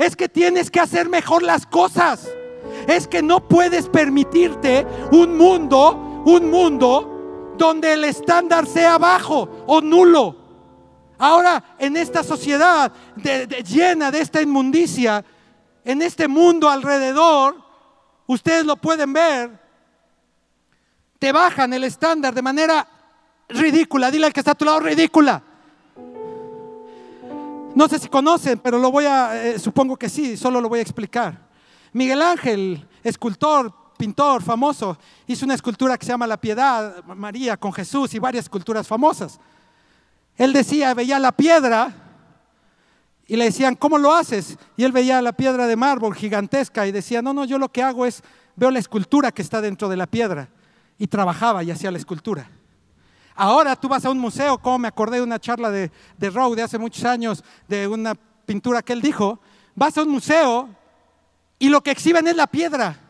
es 0.00 0.16
que 0.16 0.28
tienes 0.28 0.70
que 0.70 0.80
hacer 0.80 1.08
mejor 1.08 1.42
las 1.42 1.66
cosas. 1.66 2.26
Es 2.88 3.06
que 3.06 3.22
no 3.22 3.46
puedes 3.46 3.88
permitirte 3.88 4.86
un 5.12 5.36
mundo, 5.36 6.22
un 6.24 6.50
mundo 6.50 7.54
donde 7.58 7.92
el 7.92 8.04
estándar 8.04 8.66
sea 8.66 8.96
bajo 8.96 9.64
o 9.66 9.82
nulo. 9.82 10.36
Ahora, 11.18 11.76
en 11.78 11.98
esta 11.98 12.24
sociedad 12.24 12.90
llena 13.68 14.10
de 14.10 14.20
esta 14.20 14.40
inmundicia, 14.40 15.22
en 15.84 16.00
este 16.00 16.28
mundo 16.28 16.70
alrededor, 16.70 17.56
ustedes 18.26 18.64
lo 18.64 18.76
pueden 18.76 19.12
ver, 19.12 19.60
te 21.18 21.30
bajan 21.30 21.74
el 21.74 21.84
estándar 21.84 22.32
de 22.32 22.40
manera 22.40 22.88
ridícula. 23.50 24.10
Dile 24.10 24.26
al 24.26 24.32
que 24.32 24.40
está 24.40 24.52
a 24.52 24.54
tu 24.54 24.64
lado, 24.64 24.80
ridícula. 24.80 25.42
No 27.74 27.88
sé 27.88 27.98
si 27.98 28.08
conocen, 28.08 28.58
pero 28.58 28.78
lo 28.78 28.90
voy 28.90 29.04
a, 29.04 29.46
eh, 29.46 29.58
supongo 29.58 29.96
que 29.96 30.08
sí, 30.08 30.36
solo 30.36 30.60
lo 30.60 30.68
voy 30.68 30.80
a 30.80 30.82
explicar. 30.82 31.48
Miguel 31.92 32.20
Ángel, 32.20 32.86
escultor, 33.02 33.72
pintor 33.96 34.42
famoso, 34.42 34.98
hizo 35.26 35.44
una 35.44 35.54
escultura 35.54 35.96
que 35.96 36.04
se 36.04 36.12
llama 36.12 36.26
La 36.26 36.40
Piedad, 36.40 37.04
María 37.04 37.56
con 37.56 37.72
Jesús 37.72 38.12
y 38.14 38.18
varias 38.18 38.46
esculturas 38.46 38.88
famosas. 38.88 39.38
Él 40.36 40.52
decía, 40.52 40.94
veía 40.94 41.18
la 41.18 41.32
piedra 41.32 41.92
y 43.26 43.36
le 43.36 43.44
decían, 43.44 43.76
¿cómo 43.76 43.98
lo 43.98 44.12
haces? 44.14 44.56
Y 44.76 44.82
él 44.82 44.90
veía 44.90 45.22
la 45.22 45.32
piedra 45.32 45.66
de 45.66 45.76
mármol 45.76 46.14
gigantesca 46.14 46.86
y 46.86 46.92
decía, 46.92 47.22
no, 47.22 47.32
no, 47.32 47.44
yo 47.44 47.58
lo 47.58 47.70
que 47.70 47.82
hago 47.82 48.04
es, 48.04 48.22
veo 48.56 48.70
la 48.70 48.80
escultura 48.80 49.30
que 49.30 49.42
está 49.42 49.60
dentro 49.60 49.88
de 49.88 49.96
la 49.96 50.08
piedra. 50.08 50.48
Y 50.98 51.06
trabajaba 51.06 51.62
y 51.62 51.70
hacía 51.70 51.90
la 51.90 51.98
escultura. 51.98 52.50
Ahora 53.42 53.74
tú 53.74 53.88
vas 53.88 54.04
a 54.04 54.10
un 54.10 54.18
museo, 54.18 54.58
como 54.58 54.80
me 54.80 54.88
acordé 54.88 55.16
de 55.16 55.22
una 55.22 55.38
charla 55.38 55.70
de, 55.70 55.90
de 56.18 56.28
Rowe 56.28 56.54
de 56.54 56.60
hace 56.60 56.76
muchos 56.76 57.06
años, 57.06 57.42
de 57.66 57.88
una 57.88 58.14
pintura 58.44 58.82
que 58.82 58.92
él 58.92 59.00
dijo, 59.00 59.40
vas 59.74 59.96
a 59.96 60.02
un 60.02 60.10
museo 60.10 60.68
y 61.58 61.70
lo 61.70 61.80
que 61.80 61.90
exhiben 61.90 62.28
es 62.28 62.36
la 62.36 62.46
piedra. 62.46 63.00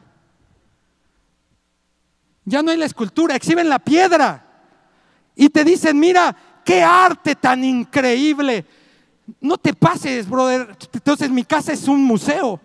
Ya 2.45 2.63
no 2.63 2.71
hay 2.71 2.77
la 2.77 2.85
escultura, 2.85 3.35
exhiben 3.35 3.69
la 3.69 3.81
piedra. 3.81 4.47
Y 5.35 5.49
te 5.49 5.65
dicen, 5.65 5.99
mira, 5.99 6.37
qué 6.65 6.81
arte 6.81 7.35
tan 7.35 7.65
increíble. 7.65 8.65
No 9.41 9.59
te 9.59 9.75
pases, 9.75 10.31
brother. 10.31 10.77
Entonces 10.93 11.29
mi 11.29 11.43
casa 11.43 11.73
es 11.73 11.89
un 11.89 12.05
museo. 12.05 12.61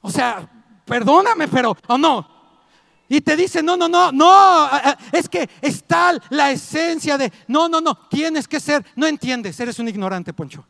O 0.00 0.10
sea, 0.10 0.50
perdóname, 0.84 1.46
pero, 1.46 1.76
o 1.86 1.96
no. 1.96 2.39
Y 3.12 3.20
te 3.22 3.34
dicen, 3.34 3.66
no, 3.66 3.76
no, 3.76 3.88
no, 3.88 4.12
no, 4.12 4.70
es 5.10 5.28
que 5.28 5.50
está 5.60 6.12
la 6.28 6.52
esencia 6.52 7.18
de, 7.18 7.32
no, 7.48 7.68
no, 7.68 7.80
no, 7.80 7.96
tienes 8.08 8.46
que 8.46 8.60
ser, 8.60 8.86
no 8.94 9.04
entiendes, 9.04 9.58
eres 9.58 9.80
un 9.80 9.88
ignorante, 9.88 10.32
Poncho. 10.32 10.64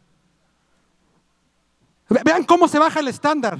Vean 2.08 2.44
cómo 2.44 2.66
se 2.66 2.78
baja 2.78 3.00
el 3.00 3.08
estándar. 3.08 3.58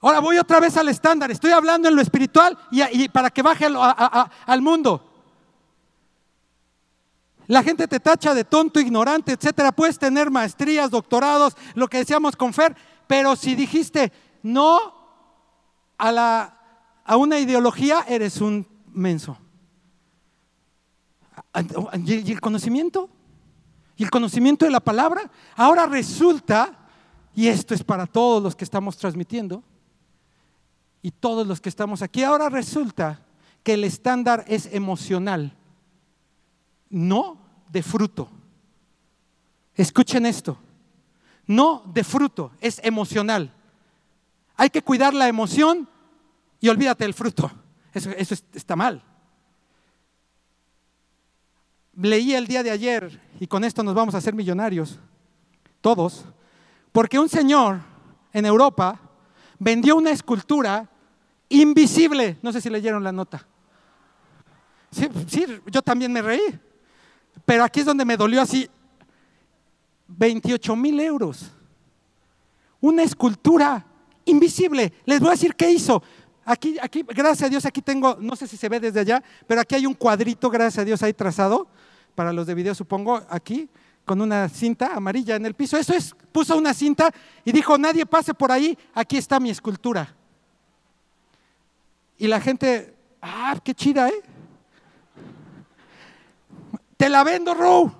Ahora 0.00 0.20
voy 0.20 0.38
otra 0.38 0.60
vez 0.60 0.76
al 0.76 0.88
estándar. 0.88 1.32
Estoy 1.32 1.50
hablando 1.50 1.88
en 1.88 1.96
lo 1.96 2.00
espiritual 2.00 2.56
y, 2.70 3.08
para 3.08 3.30
que 3.30 3.42
baje 3.42 3.66
al 3.66 4.62
mundo. 4.62 5.04
La 7.48 7.64
gente 7.64 7.88
te 7.88 7.98
tacha 7.98 8.32
de 8.32 8.44
tonto, 8.44 8.78
ignorante, 8.78 9.32
etcétera. 9.32 9.72
Puedes 9.72 9.98
tener 9.98 10.30
maestrías, 10.30 10.88
doctorados, 10.88 11.56
lo 11.74 11.88
que 11.88 11.98
decíamos 11.98 12.36
con 12.36 12.54
Fer, 12.54 12.76
pero 13.08 13.34
si 13.34 13.56
dijiste 13.56 14.12
no 14.44 14.94
a, 15.98 16.12
la, 16.12 16.57
a 17.08 17.16
una 17.16 17.38
ideología, 17.40 18.04
eres 18.06 18.42
un 18.42 18.66
menso. 18.92 19.38
¿Y 22.04 22.30
el 22.30 22.40
conocimiento? 22.40 23.08
¿Y 23.96 24.04
el 24.04 24.10
conocimiento 24.10 24.66
de 24.66 24.70
la 24.70 24.80
palabra? 24.80 25.30
Ahora 25.56 25.86
resulta, 25.86 26.86
y 27.34 27.48
esto 27.48 27.72
es 27.72 27.82
para 27.82 28.06
todos 28.06 28.42
los 28.42 28.54
que 28.54 28.64
estamos 28.64 28.98
transmitiendo, 28.98 29.62
y 31.00 31.10
todos 31.10 31.46
los 31.46 31.62
que 31.62 31.70
estamos 31.70 32.02
aquí, 32.02 32.22
ahora 32.22 32.50
resulta 32.50 33.22
que 33.62 33.72
el 33.72 33.84
estándar 33.84 34.44
es 34.46 34.66
emocional, 34.66 35.56
no 36.90 37.38
de 37.70 37.82
fruto. 37.82 38.28
Escuchen 39.74 40.26
esto, 40.26 40.58
no 41.46 41.84
de 41.86 42.04
fruto, 42.04 42.50
es 42.60 42.82
emocional. 42.84 43.50
Hay 44.56 44.68
que 44.68 44.82
cuidar 44.82 45.14
la 45.14 45.26
emoción 45.26 45.88
y 46.60 46.68
olvídate 46.68 47.04
del 47.04 47.14
fruto. 47.14 47.50
Eso, 47.92 48.10
está 48.52 48.76
mal. 48.76 49.02
Leí 51.94 52.34
el 52.34 52.46
día 52.46 52.62
de 52.62 52.70
ayer, 52.70 53.20
y 53.40 53.46
con 53.46 53.64
esto 53.64 53.82
nos 53.82 53.94
vamos 53.94 54.14
a 54.14 54.18
hacer 54.18 54.34
millonarios, 54.34 54.98
todos, 55.80 56.24
porque 56.92 57.18
un 57.18 57.28
señor 57.28 57.80
en 58.32 58.46
Europa 58.46 59.00
vendió 59.58 59.96
una 59.96 60.10
escultura 60.10 60.88
invisible. 61.48 62.38
No 62.42 62.52
sé 62.52 62.60
si 62.60 62.70
leyeron 62.70 63.02
la 63.02 63.12
nota. 63.12 63.46
Sí, 64.90 65.08
yo 65.66 65.82
también 65.82 66.12
me 66.12 66.22
reí. 66.22 66.58
Pero 67.44 67.64
aquí 67.64 67.80
es 67.80 67.86
donde 67.86 68.04
me 68.04 68.16
dolió 68.16 68.40
así. 68.40 68.68
28 70.08 70.76
mil 70.76 71.00
euros. 71.00 71.50
Una 72.80 73.02
escultura 73.02 73.84
invisible. 74.24 74.92
Les 75.04 75.20
voy 75.20 75.28
a 75.28 75.32
decir 75.32 75.54
qué 75.54 75.70
hizo. 75.70 76.02
Aquí, 76.50 76.78
aquí, 76.80 77.04
gracias 77.06 77.42
a 77.42 77.50
Dios, 77.50 77.66
aquí 77.66 77.82
tengo, 77.82 78.16
no 78.18 78.34
sé 78.34 78.46
si 78.46 78.56
se 78.56 78.70
ve 78.70 78.80
desde 78.80 79.00
allá, 79.00 79.22
pero 79.46 79.60
aquí 79.60 79.74
hay 79.74 79.84
un 79.84 79.92
cuadrito, 79.92 80.48
gracias 80.48 80.78
a 80.78 80.84
Dios, 80.86 81.02
ahí 81.02 81.12
trazado, 81.12 81.66
para 82.14 82.32
los 82.32 82.46
de 82.46 82.54
video 82.54 82.74
supongo, 82.74 83.20
aquí, 83.28 83.68
con 84.06 84.22
una 84.22 84.48
cinta 84.48 84.94
amarilla 84.94 85.36
en 85.36 85.44
el 85.44 85.52
piso. 85.52 85.76
Eso 85.76 85.92
es, 85.92 86.16
puso 86.32 86.56
una 86.56 86.72
cinta 86.72 87.12
y 87.44 87.52
dijo, 87.52 87.76
nadie 87.76 88.06
pase 88.06 88.32
por 88.32 88.50
ahí, 88.50 88.78
aquí 88.94 89.18
está 89.18 89.38
mi 89.38 89.50
escultura. 89.50 90.16
Y 92.16 92.26
la 92.26 92.40
gente, 92.40 92.94
ah, 93.20 93.60
qué 93.62 93.74
chida, 93.74 94.08
¿eh? 94.08 94.22
Te 96.96 97.10
la 97.10 97.24
vendo, 97.24 97.52
Ro. 97.52 97.94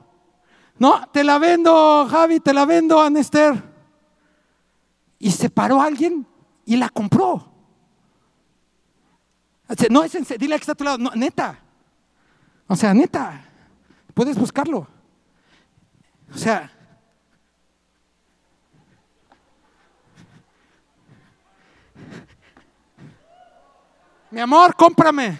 No, 0.78 1.06
te 1.12 1.22
la 1.22 1.38
vendo, 1.38 2.08
Javi, 2.10 2.40
te 2.40 2.54
la 2.54 2.64
vendo, 2.64 2.98
Anester. 2.98 3.62
Y 5.18 5.32
se 5.32 5.50
paró 5.50 5.82
alguien 5.82 6.26
y 6.64 6.78
la 6.78 6.88
compró. 6.88 7.57
No 9.90 10.02
es 10.02 10.14
en, 10.14 10.24
dile 10.38 10.56
que 10.56 10.62
está 10.62 10.72
a 10.72 10.74
tu 10.74 10.84
lado, 10.84 10.98
neta. 11.14 11.58
O 12.66 12.76
sea, 12.76 12.94
neta, 12.94 13.44
puedes 14.14 14.36
buscarlo. 14.38 14.86
O 16.34 16.38
sea, 16.38 16.70
mi 24.30 24.40
amor, 24.40 24.74
cómprame. 24.74 25.38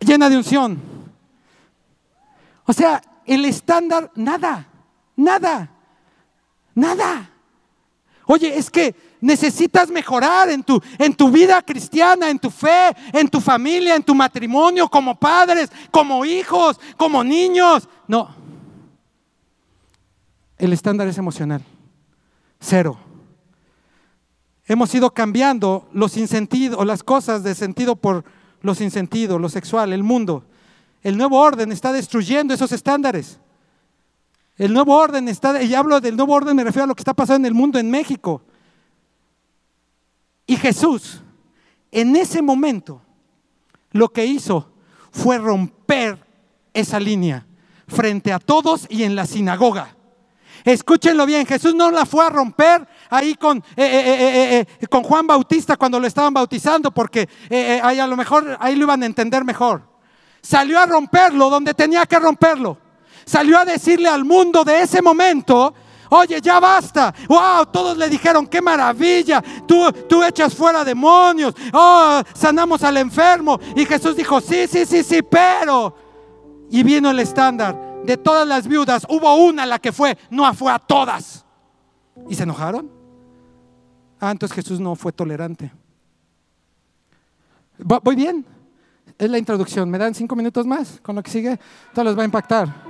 Llena 0.00 0.28
de 0.28 0.36
unción. 0.36 0.80
O 2.64 2.72
sea, 2.72 3.02
el 3.26 3.44
estándar, 3.44 4.10
nada, 4.14 4.66
nada, 5.16 5.68
nada. 6.74 7.30
Oye, 8.26 8.56
es 8.56 8.70
que 8.70 9.09
necesitas 9.20 9.90
mejorar 9.90 10.48
en 10.50 10.62
tu, 10.62 10.80
en 10.98 11.14
tu 11.14 11.30
vida 11.30 11.60
cristiana, 11.62 12.30
en 12.30 12.38
tu 12.38 12.50
fe, 12.50 12.94
en 13.12 13.28
tu 13.28 13.40
familia, 13.40 13.94
en 13.96 14.02
tu 14.02 14.14
matrimonio, 14.14 14.88
como 14.88 15.18
padres, 15.18 15.70
como 15.90 16.24
hijos, 16.24 16.80
como 16.96 17.22
niños. 17.22 17.88
No. 18.06 18.34
El 20.58 20.72
estándar 20.72 21.08
es 21.08 21.18
emocional. 21.18 21.62
Cero. 22.60 22.98
Hemos 24.66 24.94
ido 24.94 25.12
cambiando 25.12 25.88
los 25.92 26.16
insentidos, 26.16 26.86
las 26.86 27.02
cosas 27.02 27.42
de 27.42 27.54
sentido 27.54 27.96
por 27.96 28.24
los 28.62 28.80
insentidos, 28.80 29.40
lo 29.40 29.48
sexual, 29.48 29.92
el 29.92 30.02
mundo. 30.02 30.44
El 31.02 31.16
nuevo 31.16 31.40
orden 31.40 31.72
está 31.72 31.92
destruyendo 31.92 32.54
esos 32.54 32.70
estándares. 32.72 33.40
El 34.56 34.74
nuevo 34.74 34.94
orden 34.94 35.28
está, 35.28 35.62
y 35.62 35.74
hablo 35.74 36.00
del 36.00 36.16
nuevo 36.16 36.34
orden, 36.34 36.54
me 36.54 36.64
refiero 36.64 36.84
a 36.84 36.86
lo 36.86 36.94
que 36.94 37.00
está 37.00 37.14
pasando 37.14 37.46
en 37.48 37.52
el 37.52 37.54
mundo, 37.54 37.78
en 37.78 37.90
México. 37.90 38.42
Y 40.50 40.56
Jesús, 40.56 41.20
en 41.92 42.16
ese 42.16 42.42
momento, 42.42 43.00
lo 43.92 44.08
que 44.08 44.26
hizo 44.26 44.72
fue 45.12 45.38
romper 45.38 46.18
esa 46.74 46.98
línea 46.98 47.46
frente 47.86 48.32
a 48.32 48.40
todos 48.40 48.84
y 48.90 49.04
en 49.04 49.14
la 49.14 49.26
sinagoga. 49.26 49.94
Escúchenlo 50.64 51.24
bien, 51.24 51.46
Jesús 51.46 51.72
no 51.76 51.92
la 51.92 52.04
fue 52.04 52.26
a 52.26 52.30
romper 52.30 52.84
ahí 53.10 53.36
con, 53.36 53.58
eh, 53.58 53.62
eh, 53.76 54.66
eh, 54.80 54.86
con 54.88 55.04
Juan 55.04 55.24
Bautista 55.24 55.76
cuando 55.76 56.00
lo 56.00 56.08
estaban 56.08 56.34
bautizando, 56.34 56.90
porque 56.90 57.28
ahí 57.84 58.00
a 58.00 58.06
lo 58.08 58.16
mejor 58.16 58.56
ahí 58.58 58.74
lo 58.74 58.86
iban 58.86 59.04
a 59.04 59.06
entender 59.06 59.44
mejor. 59.44 59.84
Salió 60.42 60.80
a 60.80 60.86
romperlo 60.86 61.48
donde 61.48 61.74
tenía 61.74 62.04
que 62.06 62.18
romperlo 62.18 62.76
salió 63.30 63.60
a 63.60 63.64
decirle 63.64 64.08
al 64.08 64.24
mundo 64.24 64.64
de 64.64 64.82
ese 64.82 65.00
momento, 65.00 65.72
oye, 66.10 66.40
ya 66.40 66.60
basta. 66.60 67.14
Wow, 67.28 67.66
todos 67.72 67.96
le 67.96 68.08
dijeron, 68.08 68.46
qué 68.46 68.60
maravilla, 68.60 69.42
tú, 69.66 69.90
tú 70.08 70.22
echas 70.22 70.54
fuera 70.54 70.84
demonios, 70.84 71.54
oh, 71.72 72.22
sanamos 72.34 72.82
al 72.84 72.98
enfermo. 72.98 73.58
Y 73.74 73.86
Jesús 73.86 74.16
dijo, 74.16 74.40
sí, 74.40 74.66
sí, 74.66 74.84
sí, 74.84 75.02
sí, 75.02 75.22
pero... 75.22 75.96
Y 76.70 76.84
vino 76.84 77.10
el 77.10 77.18
estándar 77.18 77.76
de 78.04 78.16
todas 78.16 78.46
las 78.46 78.66
viudas, 78.66 79.04
hubo 79.08 79.34
una 79.34 79.66
la 79.66 79.78
que 79.78 79.92
fue, 79.92 80.16
no 80.30 80.52
fue 80.54 80.72
a 80.72 80.78
todas. 80.78 81.44
¿Y 82.28 82.34
se 82.34 82.44
enojaron? 82.44 82.90
Ah, 84.20 84.30
entonces 84.30 84.54
Jesús 84.54 84.78
no 84.78 84.94
fue 84.94 85.12
tolerante. 85.12 85.72
¿Voy 87.78 88.14
bien? 88.14 88.44
Es 89.18 89.30
la 89.30 89.38
introducción. 89.38 89.90
¿Me 89.90 89.98
dan 89.98 90.14
cinco 90.14 90.36
minutos 90.36 90.66
más 90.66 91.00
con 91.02 91.16
lo 91.16 91.22
que 91.22 91.30
sigue? 91.30 91.58
Todo 91.94 92.04
les 92.04 92.16
va 92.16 92.22
a 92.22 92.26
impactar. 92.26 92.89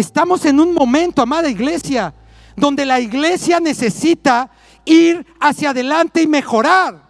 Estamos 0.00 0.46
en 0.46 0.58
un 0.58 0.72
momento, 0.72 1.20
amada 1.20 1.50
iglesia, 1.50 2.14
donde 2.56 2.86
la 2.86 3.00
iglesia 3.00 3.60
necesita 3.60 4.50
ir 4.86 5.26
hacia 5.38 5.70
adelante 5.70 6.22
y 6.22 6.26
mejorar. 6.26 7.02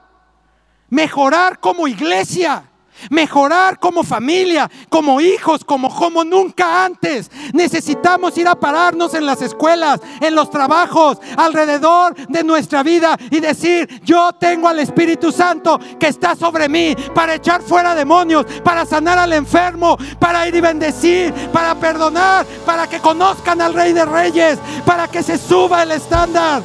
Mejorar 0.89 1.61
como 1.61 1.87
iglesia 1.87 2.70
mejorar 3.09 3.79
como 3.79 4.03
familia, 4.03 4.71
como 4.89 5.21
hijos, 5.21 5.65
como, 5.65 5.95
como 5.95 6.25
nunca 6.25 6.85
antes. 6.85 7.31
Necesitamos 7.53 8.37
ir 8.39 8.49
a 8.49 8.55
pararnos 8.55 9.15
en 9.15 9.27
las 9.27 9.43
escuelas, 9.43 10.01
en 10.21 10.35
los 10.35 10.51
trabajos, 10.51 11.19
alrededor 11.37 12.15
de 12.29 12.45
nuestra 12.45 12.83
vida 12.83 13.17
y 13.31 13.41
decir, 13.41 14.01
yo 14.05 14.33
tengo 14.33 14.69
al 14.69 14.81
Espíritu 14.81 15.33
Santo 15.33 15.79
que 15.99 16.09
está 16.09 16.35
sobre 16.35 16.69
mí 16.69 16.95
para 17.15 17.35
echar 17.35 17.63
fuera 17.63 17.95
demonios, 17.95 18.45
para 18.65 18.85
sanar 18.85 19.19
al 19.19 19.33
enfermo, 19.33 19.97
para 20.19 20.47
ir 20.47 20.55
y 20.55 20.61
bendecir, 20.61 21.33
para 21.53 21.75
perdonar, 21.75 22.45
para 22.67 22.87
que 22.87 23.01
conozcan 23.01 23.61
al 23.61 23.75
Rey 23.75 23.93
de 23.93 24.05
Reyes, 24.05 24.59
para 24.85 25.09
que 25.09 25.23
se 25.23 25.39
suba 25.39 25.83
el 25.83 25.93
estándar. 25.93 26.63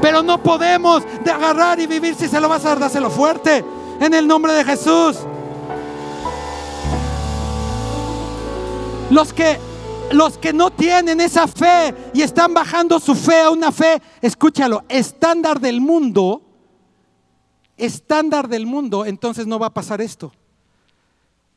Pero 0.00 0.22
no 0.22 0.42
podemos 0.42 1.02
de 1.24 1.30
agarrar 1.30 1.80
y 1.80 1.86
vivir 1.86 2.14
si 2.14 2.28
se 2.28 2.40
lo 2.40 2.48
vas 2.48 2.64
a 2.64 2.70
dar, 2.70 2.78
dáselo 2.78 3.10
fuerte 3.10 3.64
en 4.00 4.14
el 4.14 4.26
nombre 4.26 4.52
de 4.52 4.64
Jesús. 4.64 5.18
Los 9.10 9.32
que 9.32 9.58
los 10.12 10.38
que 10.38 10.52
no 10.52 10.70
tienen 10.70 11.20
esa 11.20 11.46
fe 11.46 11.94
y 12.12 12.22
están 12.22 12.54
bajando 12.54 13.00
su 13.00 13.14
fe 13.14 13.40
a 13.40 13.50
una 13.50 13.72
fe, 13.72 14.00
escúchalo, 14.20 14.84
estándar 14.88 15.60
del 15.60 15.80
mundo, 15.80 16.42
estándar 17.76 18.48
del 18.48 18.66
mundo, 18.66 19.06
entonces 19.06 19.46
no 19.46 19.58
va 19.58 19.68
a 19.68 19.74
pasar 19.74 20.00
esto. 20.00 20.32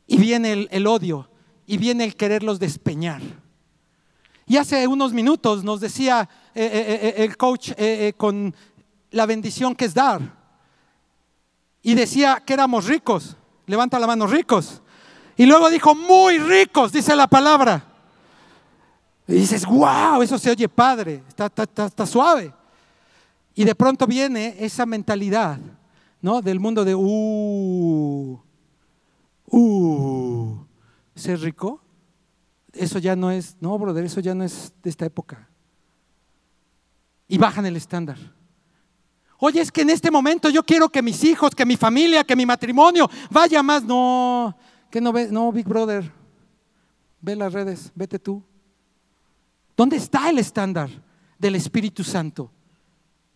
Y 0.06 0.16
viene 0.16 0.68
el, 0.70 0.86
odio, 0.86 1.28
y 1.66 1.76
viene 1.76 2.04
el 2.04 2.16
quererlos 2.16 2.58
despeñar. 2.58 3.20
Y 4.46 4.56
hace 4.56 4.86
unos 4.86 5.12
minutos 5.12 5.62
nos 5.62 5.80
decía 5.80 6.28
eh, 6.54 6.64
eh, 6.64 7.00
eh, 7.02 7.24
el 7.24 7.36
coach 7.36 7.72
con 8.16 8.54
la 9.10 9.26
bendición 9.26 9.74
que 9.74 9.84
es 9.84 9.94
dar 9.94 10.37
y 11.82 11.94
decía 11.94 12.42
que 12.44 12.54
éramos 12.54 12.86
ricos. 12.86 13.36
Levanta 13.66 13.98
la 13.98 14.06
mano, 14.06 14.26
ricos. 14.26 14.82
Y 15.36 15.46
luego 15.46 15.70
dijo, 15.70 15.94
muy 15.94 16.38
ricos, 16.38 16.92
dice 16.92 17.14
la 17.14 17.26
palabra. 17.26 17.84
Y 19.26 19.34
dices, 19.34 19.66
wow, 19.66 20.22
eso 20.22 20.38
se 20.38 20.50
oye 20.50 20.68
padre, 20.68 21.22
está, 21.28 22.06
suave. 22.06 22.52
Y 23.54 23.64
de 23.64 23.74
pronto 23.74 24.06
viene 24.06 24.56
esa 24.58 24.86
mentalidad, 24.86 25.58
¿no? 26.22 26.40
Del 26.40 26.58
mundo 26.58 26.84
de, 26.84 26.94
uh, 26.94 28.40
uh, 29.46 30.58
ser 31.14 31.40
rico. 31.40 31.80
Eso 32.72 32.98
ya 32.98 33.16
no 33.16 33.30
es, 33.30 33.56
no, 33.60 33.78
brother, 33.78 34.04
eso 34.04 34.20
ya 34.20 34.34
no 34.34 34.44
es 34.44 34.72
de 34.82 34.90
esta 34.90 35.04
época. 35.04 35.48
Y 37.28 37.36
bajan 37.36 37.66
el 37.66 37.76
estándar. 37.76 38.16
Oye, 39.38 39.60
es 39.60 39.70
que 39.70 39.82
en 39.82 39.90
este 39.90 40.10
momento 40.10 40.50
yo 40.50 40.64
quiero 40.64 40.88
que 40.88 41.00
mis 41.00 41.22
hijos, 41.22 41.54
que 41.54 41.64
mi 41.64 41.76
familia, 41.76 42.24
que 42.24 42.34
mi 42.34 42.44
matrimonio 42.44 43.08
vaya 43.30 43.62
más. 43.62 43.84
No, 43.84 44.56
que 44.90 45.00
no 45.00 45.12
ve, 45.12 45.28
no, 45.30 45.52
Big 45.52 45.66
Brother. 45.66 46.12
Ve 47.20 47.36
las 47.36 47.52
redes, 47.52 47.92
vete 47.94 48.18
tú. 48.18 48.42
¿Dónde 49.76 49.96
está 49.96 50.28
el 50.28 50.38
estándar 50.38 50.90
del 51.38 51.54
Espíritu 51.54 52.02
Santo? 52.02 52.50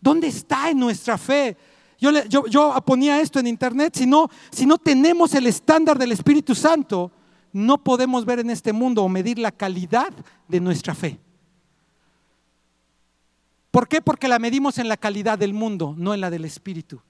¿Dónde 0.01 0.27
está 0.27 0.71
en 0.71 0.81
nuestra 0.81 1.17
fe? 1.17 1.57
Yo, 2.01 2.11
yo, 2.25 2.47
yo 2.47 2.75
ponía 2.85 3.21
esto 3.21 3.39
en 3.39 3.47
internet, 3.47 3.95
si 3.97 4.07
no, 4.07 4.29
si 4.51 4.67
no 4.67 4.79
tenemos 4.79 5.35
el 5.35 5.47
estándar 5.47 5.97
del 5.97 6.11
Espíritu 6.11 6.57
Santo, 6.57 7.13
no 7.53 7.79
podemos 7.79 8.25
ver 8.25 8.41
en 8.41 8.51
este 8.51 8.73
mundo 8.73 9.05
o 9.05 9.09
medir 9.09 9.39
la 9.39 9.53
calidad 9.53 10.13
de 10.49 10.61
nuestra 10.61 10.97
fe. 10.97 11.21
¿Por 13.73 13.89
qué? 13.89 14.03
Porque 14.03 14.29
la 14.29 14.39
medimos 14.39 14.77
en 14.77 14.87
la 14.87 14.99
calidad 14.99 15.39
del 15.39 15.55
mundo, 15.55 15.95
no 15.97 16.13
en 16.13 16.21
la 16.21 16.29
del 16.29 16.45
espíritu. 16.45 17.01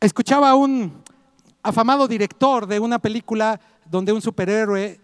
Escuchaba 0.00 0.48
a 0.48 0.54
un 0.54 1.02
afamado 1.62 2.08
director 2.08 2.66
de 2.66 2.80
una 2.80 2.98
película 2.98 3.60
donde 3.84 4.10
un 4.10 4.22
superhéroe 4.22 4.98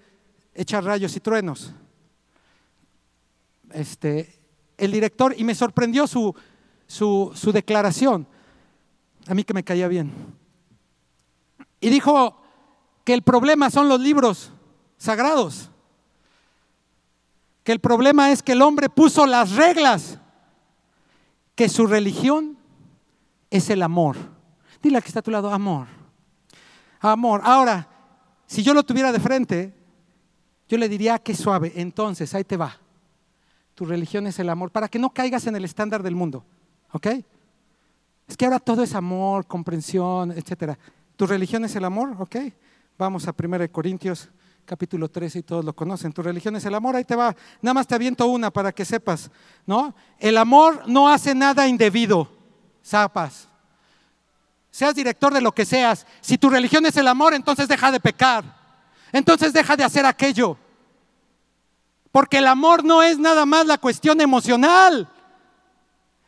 echa 0.54 0.80
rayos 0.80 1.14
y 1.14 1.20
truenos. 1.20 1.74
Este, 3.70 4.40
el 4.78 4.92
director, 4.92 5.34
y 5.36 5.44
me 5.44 5.54
sorprendió 5.54 6.06
su, 6.06 6.34
su, 6.86 7.30
su 7.34 7.52
declaración, 7.52 8.26
a 9.26 9.34
mí 9.34 9.44
que 9.44 9.52
me 9.52 9.62
caía 9.62 9.88
bien. 9.88 10.10
Y 11.80 11.90
dijo 11.90 12.40
que 13.04 13.12
el 13.12 13.20
problema 13.20 13.68
son 13.68 13.90
los 13.90 14.00
libros 14.00 14.52
sagrados 14.96 15.69
que 17.62 17.72
el 17.72 17.80
problema 17.80 18.30
es 18.30 18.42
que 18.42 18.52
el 18.52 18.62
hombre 18.62 18.88
puso 18.88 19.26
las 19.26 19.52
reglas, 19.52 20.18
que 21.54 21.68
su 21.68 21.86
religión 21.86 22.56
es 23.50 23.70
el 23.70 23.82
amor. 23.82 24.16
Dile 24.82 24.98
a 24.98 25.00
que 25.00 25.08
está 25.08 25.20
a 25.20 25.22
tu 25.22 25.30
lado, 25.30 25.52
amor. 25.52 25.86
Amor. 27.00 27.40
Ahora, 27.44 27.88
si 28.46 28.62
yo 28.62 28.72
lo 28.72 28.82
tuviera 28.82 29.12
de 29.12 29.20
frente, 29.20 29.74
yo 30.68 30.78
le 30.78 30.88
diría, 30.88 31.18
que 31.18 31.34
suave. 31.34 31.72
Entonces, 31.76 32.34
ahí 32.34 32.44
te 32.44 32.56
va. 32.56 32.78
Tu 33.74 33.84
religión 33.84 34.26
es 34.26 34.38
el 34.38 34.48
amor, 34.48 34.70
para 34.70 34.88
que 34.88 34.98
no 34.98 35.10
caigas 35.10 35.46
en 35.46 35.56
el 35.56 35.64
estándar 35.64 36.02
del 36.02 36.14
mundo. 36.14 36.44
¿Ok? 36.92 37.06
Es 38.26 38.36
que 38.36 38.44
ahora 38.44 38.58
todo 38.58 38.82
es 38.82 38.94
amor, 38.94 39.46
comprensión, 39.46 40.30
etc. 40.32 40.78
Tu 41.16 41.26
religión 41.26 41.64
es 41.64 41.74
el 41.74 41.84
amor, 41.84 42.14
¿ok? 42.18 42.36
Vamos 42.96 43.26
a 43.26 43.34
1 43.36 43.72
Corintios 43.72 44.30
capítulo 44.64 45.08
13 45.08 45.40
y 45.40 45.42
todos 45.42 45.64
lo 45.64 45.74
conocen. 45.74 46.12
Tu 46.12 46.22
religión 46.22 46.56
es 46.56 46.64
el 46.64 46.74
amor, 46.74 46.96
ahí 46.96 47.04
te 47.04 47.16
va. 47.16 47.34
Nada 47.60 47.74
más 47.74 47.86
te 47.86 47.94
aviento 47.94 48.26
una 48.26 48.50
para 48.50 48.72
que 48.72 48.84
sepas, 48.84 49.30
¿no? 49.66 49.94
El 50.18 50.36
amor 50.36 50.84
no 50.86 51.08
hace 51.08 51.34
nada 51.34 51.66
indebido, 51.66 52.30
zapas. 52.84 53.48
Seas 54.70 54.94
director 54.94 55.34
de 55.34 55.40
lo 55.40 55.52
que 55.52 55.64
seas, 55.64 56.06
si 56.20 56.38
tu 56.38 56.48
religión 56.48 56.86
es 56.86 56.96
el 56.96 57.08
amor, 57.08 57.34
entonces 57.34 57.66
deja 57.66 57.90
de 57.90 58.00
pecar. 58.00 58.44
Entonces 59.12 59.52
deja 59.52 59.76
de 59.76 59.84
hacer 59.84 60.06
aquello. 60.06 60.56
Porque 62.12 62.38
el 62.38 62.46
amor 62.46 62.84
no 62.84 63.02
es 63.02 63.18
nada 63.18 63.46
más 63.46 63.66
la 63.66 63.78
cuestión 63.78 64.20
emocional. 64.20 65.08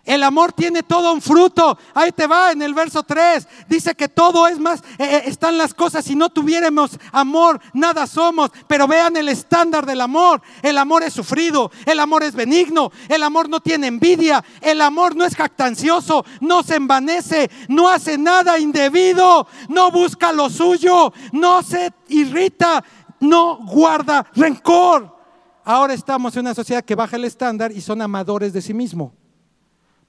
El 0.05 0.25
amor 0.25 0.53
tiene 0.53 0.83
todo 0.83 1.13
un 1.13 1.23
fruto. 1.23 1.79
Ahí 1.95 2.11
te 2.11 2.27
va 2.27 2.51
en 2.51 2.61
el 2.61 2.75
verso 2.75 3.05
3. 3.05 3.47
Dice 3.69 3.95
que 3.95 4.09
todo 4.09 4.49
es 4.49 4.59
más, 4.59 4.81
eh, 4.99 5.05
eh, 5.05 5.23
están 5.27 5.57
las 5.57 5.75
cosas. 5.75 6.05
Si 6.05 6.17
no 6.17 6.29
tuviéramos 6.29 6.99
amor, 7.13 7.61
nada 7.73 8.09
somos. 8.09 8.51
Pero 8.67 8.89
vean 8.89 9.17
el 9.17 9.29
estándar 9.29 9.87
del 9.87 10.01
amor. 10.01 10.43
El 10.61 10.79
amor 10.79 11.05
es 11.05 11.13
sufrido. 11.13 11.71
El 11.87 12.01
amor 12.01 12.25
es 12.25 12.35
benigno. 12.35 12.91
El 13.09 13.23
amor 13.23 13.49
no 13.49 13.61
tiene 13.61 13.87
envidia. 13.87 14.45
El 14.61 14.81
amor 14.81 15.15
no 15.15 15.25
es 15.25 15.37
jactancioso. 15.37 16.25
No 16.41 16.65
se 16.65 16.77
envanece. 16.77 17.49
No 17.69 17.89
hace 17.89 18.19
nada 18.19 18.59
indebido. 18.59 19.47
No 19.69 19.93
busca 19.93 20.33
lo 20.33 20.51
suyo. 20.51 21.13
No 21.31 21.63
se 21.63 21.93
irrita. 22.09 22.83
No 23.21 23.59
guarda 23.65 24.27
rencor. 24.35 25.17
Ahora 25.65 25.95
estamos 25.95 26.35
en 26.35 26.41
una 26.41 26.55
sociedad 26.55 26.85
que 26.85 26.97
baja 26.97 27.15
el 27.15 27.25
estándar 27.25 27.71
y 27.71 27.81
son 27.81 28.03
amadores 28.03 28.53
de 28.53 28.61
sí 28.61 28.75
mismo. 28.75 29.15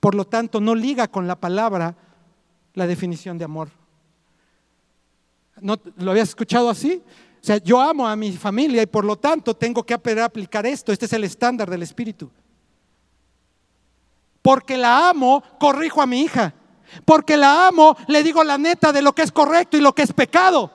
Por 0.03 0.15
lo 0.15 0.25
tanto, 0.25 0.59
no 0.59 0.75
liga 0.75 1.07
con 1.07 1.27
la 1.27 1.37
palabra 1.37 1.95
la 2.73 2.87
definición 2.87 3.37
de 3.37 3.45
amor. 3.45 3.69
¿No, 5.61 5.79
¿Lo 5.95 6.11
habías 6.11 6.27
escuchado 6.27 6.69
así? 6.69 7.01
O 7.41 7.45
sea, 7.45 7.55
yo 7.59 7.79
amo 7.79 8.05
a 8.05 8.13
mi 8.17 8.33
familia 8.33 8.81
y 8.81 8.85
por 8.85 9.05
lo 9.05 9.15
tanto 9.15 9.53
tengo 9.53 9.81
que 9.85 9.93
aplicar 9.93 10.65
esto. 10.65 10.91
Este 10.91 11.05
es 11.05 11.13
el 11.13 11.23
estándar 11.23 11.69
del 11.69 11.83
Espíritu. 11.83 12.29
Porque 14.41 14.75
la 14.75 15.07
amo, 15.07 15.41
corrijo 15.57 16.01
a 16.01 16.05
mi 16.05 16.19
hija. 16.19 16.53
Porque 17.05 17.37
la 17.37 17.69
amo, 17.69 17.95
le 18.09 18.23
digo 18.23 18.43
la 18.43 18.57
neta 18.57 18.91
de 18.91 19.01
lo 19.01 19.15
que 19.15 19.21
es 19.21 19.31
correcto 19.31 19.77
y 19.77 19.79
lo 19.79 19.95
que 19.95 20.01
es 20.01 20.11
pecado. 20.11 20.69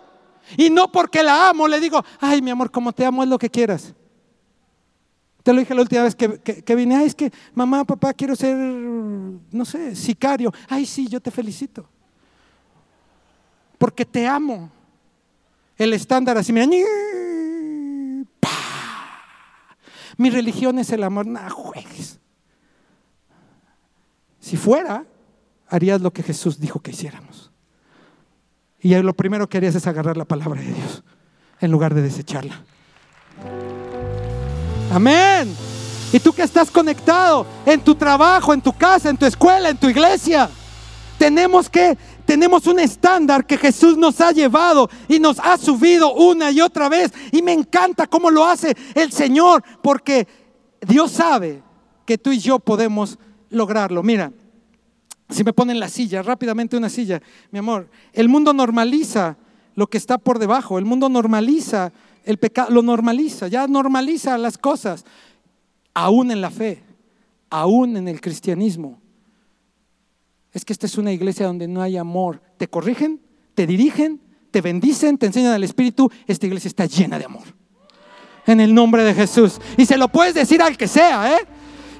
Y 0.56 0.70
no 0.70 0.90
porque 0.90 1.22
la 1.22 1.50
amo, 1.50 1.68
le 1.68 1.80
digo, 1.80 2.02
ay 2.18 2.40
mi 2.40 2.50
amor, 2.50 2.70
como 2.70 2.94
te 2.94 3.04
amo 3.04 3.22
es 3.22 3.28
lo 3.28 3.38
que 3.38 3.50
quieras. 3.50 3.92
Te 5.48 5.54
lo 5.54 5.60
dije 5.60 5.74
la 5.74 5.80
última 5.80 6.02
vez 6.02 6.14
que, 6.14 6.74
vine, 6.76 6.94
ay, 6.94 7.06
es 7.06 7.14
que 7.14 7.32
mamá, 7.54 7.82
papá, 7.82 8.12
quiero 8.12 8.36
ser, 8.36 8.54
no 8.54 9.64
sé, 9.64 9.96
sicario. 9.96 10.52
Ay, 10.68 10.84
sí, 10.84 11.08
yo 11.08 11.22
te 11.22 11.30
felicito. 11.30 11.88
Porque 13.78 14.04
te 14.04 14.26
amo. 14.26 14.70
El 15.78 15.94
estándar 15.94 16.36
así, 16.36 16.52
mira, 16.52 16.66
mi 20.18 20.28
religión 20.28 20.78
es 20.78 20.92
el 20.92 21.02
amor, 21.02 21.26
no 21.26 21.40
juegues. 21.48 22.20
Si 24.40 24.58
fuera, 24.58 25.06
harías 25.66 26.02
lo 26.02 26.12
que 26.12 26.22
Jesús 26.22 26.60
dijo 26.60 26.80
que 26.80 26.90
hiciéramos. 26.90 27.50
Y 28.80 28.94
lo 28.96 29.16
primero 29.16 29.48
que 29.48 29.56
harías 29.56 29.76
es 29.76 29.86
agarrar 29.86 30.18
la 30.18 30.26
palabra 30.26 30.60
de 30.60 30.74
Dios 30.74 31.02
en 31.58 31.70
lugar 31.70 31.94
de 31.94 32.02
desecharla. 32.02 32.62
Amén. 34.90 35.54
Y 36.12 36.18
tú 36.18 36.32
que 36.32 36.42
estás 36.42 36.70
conectado 36.70 37.46
en 37.66 37.80
tu 37.80 37.94
trabajo, 37.94 38.54
en 38.54 38.62
tu 38.62 38.72
casa, 38.72 39.10
en 39.10 39.16
tu 39.16 39.26
escuela, 39.26 39.68
en 39.68 39.76
tu 39.76 39.88
iglesia, 39.88 40.48
tenemos 41.18 41.68
que 41.68 41.98
tenemos 42.24 42.66
un 42.66 42.78
estándar 42.78 43.46
que 43.46 43.56
Jesús 43.56 43.96
nos 43.96 44.20
ha 44.20 44.32
llevado 44.32 44.90
y 45.08 45.18
nos 45.18 45.38
ha 45.38 45.56
subido 45.56 46.12
una 46.12 46.50
y 46.50 46.60
otra 46.60 46.90
vez. 46.90 47.10
Y 47.32 47.40
me 47.40 47.54
encanta 47.54 48.06
cómo 48.06 48.30
lo 48.30 48.44
hace 48.44 48.76
el 48.94 49.12
Señor, 49.12 49.62
porque 49.82 50.28
Dios 50.86 51.12
sabe 51.12 51.62
que 52.04 52.18
tú 52.18 52.30
y 52.30 52.38
yo 52.38 52.58
podemos 52.58 53.18
lograrlo. 53.48 54.02
Mira, 54.02 54.30
si 55.30 55.42
me 55.42 55.54
ponen 55.54 55.80
la 55.80 55.88
silla, 55.88 56.20
rápidamente 56.20 56.76
una 56.76 56.90
silla, 56.90 57.22
mi 57.50 57.60
amor, 57.60 57.88
el 58.12 58.28
mundo 58.28 58.52
normaliza 58.52 59.38
lo 59.74 59.86
que 59.86 59.96
está 59.96 60.18
por 60.18 60.38
debajo, 60.38 60.78
el 60.78 60.84
mundo 60.84 61.08
normaliza 61.08 61.92
el 62.28 62.36
pecado, 62.36 62.70
lo 62.70 62.82
normaliza, 62.82 63.48
ya 63.48 63.66
normaliza 63.66 64.36
las 64.36 64.58
cosas, 64.58 65.06
aún 65.94 66.30
en 66.30 66.42
la 66.42 66.50
fe, 66.50 66.82
aún 67.48 67.96
en 67.96 68.06
el 68.06 68.20
cristianismo. 68.20 69.00
Es 70.52 70.62
que 70.62 70.74
esta 70.74 70.84
es 70.84 70.98
una 70.98 71.10
iglesia 71.10 71.46
donde 71.46 71.66
no 71.66 71.80
hay 71.80 71.96
amor. 71.96 72.42
Te 72.58 72.68
corrigen, 72.68 73.22
te 73.54 73.66
dirigen, 73.66 74.20
te 74.50 74.60
bendicen, 74.60 75.16
te 75.16 75.24
enseñan 75.24 75.54
al 75.54 75.64
Espíritu. 75.64 76.12
Esta 76.26 76.44
iglesia 76.44 76.68
está 76.68 76.84
llena 76.84 77.18
de 77.18 77.24
amor. 77.24 77.44
En 78.46 78.60
el 78.60 78.74
nombre 78.74 79.04
de 79.04 79.14
Jesús. 79.14 79.58
Y 79.78 79.86
se 79.86 79.96
lo 79.96 80.08
puedes 80.08 80.34
decir 80.34 80.60
al 80.60 80.76
que 80.76 80.86
sea, 80.86 81.34
¿eh? 81.34 81.46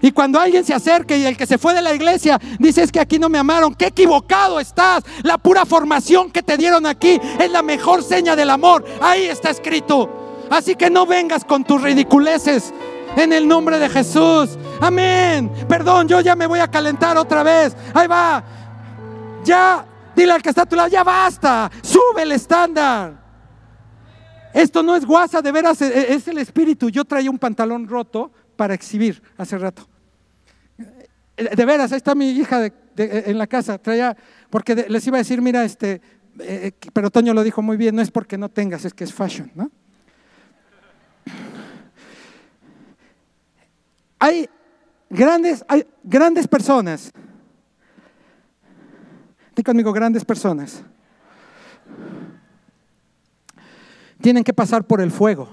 Y 0.02 0.12
cuando 0.12 0.38
alguien 0.38 0.62
se 0.62 0.74
acerque 0.74 1.16
y 1.16 1.24
el 1.24 1.38
que 1.38 1.46
se 1.46 1.56
fue 1.56 1.72
de 1.72 1.80
la 1.80 1.94
iglesia 1.94 2.38
dice 2.58 2.82
es 2.82 2.92
que 2.92 3.00
aquí 3.00 3.18
no 3.18 3.30
me 3.30 3.38
amaron, 3.38 3.74
qué 3.74 3.86
equivocado 3.86 4.60
estás. 4.60 5.04
La 5.22 5.38
pura 5.38 5.64
formación 5.64 6.30
que 6.30 6.42
te 6.42 6.58
dieron 6.58 6.84
aquí 6.84 7.18
es 7.40 7.50
la 7.50 7.62
mejor 7.62 8.02
seña 8.02 8.36
del 8.36 8.50
amor. 8.50 8.84
Ahí 9.00 9.24
está 9.24 9.50
escrito. 9.50 10.17
Así 10.50 10.74
que 10.74 10.90
no 10.90 11.06
vengas 11.06 11.44
con 11.44 11.64
tus 11.64 11.82
ridiculeces 11.82 12.72
en 13.16 13.32
el 13.32 13.46
nombre 13.46 13.78
de 13.78 13.88
Jesús. 13.88 14.58
Amén. 14.80 15.50
Perdón, 15.68 16.08
yo 16.08 16.20
ya 16.20 16.36
me 16.36 16.46
voy 16.46 16.60
a 16.60 16.68
calentar 16.68 17.16
otra 17.16 17.42
vez. 17.42 17.76
Ahí 17.94 18.06
va. 18.06 18.42
Ya, 19.44 19.84
dile 20.14 20.32
al 20.32 20.42
que 20.42 20.50
está 20.50 20.62
a 20.62 20.66
tu 20.66 20.76
lado, 20.76 20.88
ya 20.88 21.04
basta. 21.04 21.70
Sube 21.82 22.22
el 22.22 22.32
estándar. 22.32 23.28
Esto 24.52 24.82
no 24.82 24.96
es 24.96 25.04
guasa, 25.04 25.42
de 25.42 25.52
veras, 25.52 25.80
e, 25.82 25.86
e, 25.86 26.14
es 26.14 26.26
el 26.28 26.38
espíritu. 26.38 26.88
Yo 26.88 27.04
traía 27.04 27.30
un 27.30 27.38
pantalón 27.38 27.86
roto 27.86 28.32
para 28.56 28.74
exhibir 28.74 29.22
hace 29.36 29.58
rato. 29.58 29.86
De 31.36 31.64
veras, 31.64 31.92
ahí 31.92 31.98
está 31.98 32.14
mi 32.14 32.30
hija 32.30 32.68
en 32.96 33.38
la 33.38 33.46
casa, 33.46 33.78
traía, 33.78 34.16
porque 34.50 34.74
les 34.88 35.06
iba 35.06 35.18
a 35.18 35.20
decir, 35.20 35.40
mira, 35.40 35.64
este, 35.64 36.00
eh, 36.40 36.72
pero 36.92 37.10
Toño 37.10 37.32
lo 37.32 37.44
dijo 37.44 37.62
muy 37.62 37.76
bien, 37.76 37.94
no 37.94 38.02
es 38.02 38.10
porque 38.10 38.36
no 38.36 38.48
tengas, 38.48 38.84
es 38.84 38.92
que 38.92 39.04
es 39.04 39.14
fashion, 39.14 39.52
¿no? 39.54 39.70
Hay 44.18 44.48
grandes, 45.10 45.64
hay 45.68 45.86
grandes 46.02 46.46
personas. 46.46 47.12
Dí 49.54 49.62
conmigo, 49.62 49.92
grandes 49.92 50.24
personas. 50.24 50.82
Tienen 54.20 54.44
que 54.44 54.52
pasar 54.52 54.84
por 54.84 55.00
el 55.00 55.10
fuego. 55.10 55.48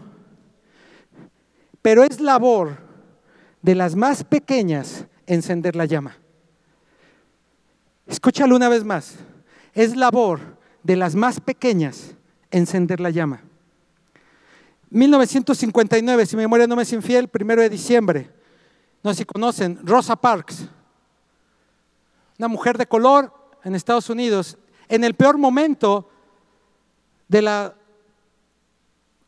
Pero 1.82 2.04
es 2.04 2.19
labor 2.19 2.78
de 3.62 3.75
las 3.75 3.95
más 3.95 4.23
pequeñas 4.23 5.06
encender 5.28 5.75
la 5.75 5.86
llama. 5.86 6.17
Escúchalo 8.08 8.56
una 8.56 8.69
vez 8.69 8.84
más. 8.84 9.15
Es 9.73 9.95
labor 9.95 10.39
de 10.84 10.95
las 10.95 11.15
más 11.15 11.39
pequeñas 11.39 12.15
encender 12.51 12.99
la 12.99 13.10
llama. 13.10 13.41
1959, 14.89 16.25
si 16.25 16.36
mi 16.36 16.43
memoria 16.43 16.67
no 16.67 16.75
me 16.75 16.84
es 16.84 16.93
infiel, 16.93 17.28
primero 17.28 17.62
de 17.62 17.69
diciembre. 17.69 18.30
No 19.06 19.12
sé 19.12 19.20
si 19.20 19.26
conocen, 19.26 19.78
Rosa 19.84 20.15
Parks, 20.15 20.65
una 22.39 22.48
mujer 22.48 22.76
de 22.76 22.88
color 22.88 23.32
en 23.63 23.76
Estados 23.76 24.10
Unidos, 24.10 24.58
en 24.88 25.04
el 25.04 25.13
peor 25.13 25.38
momento 25.38 26.10
de 27.28 27.44
la 27.44 27.76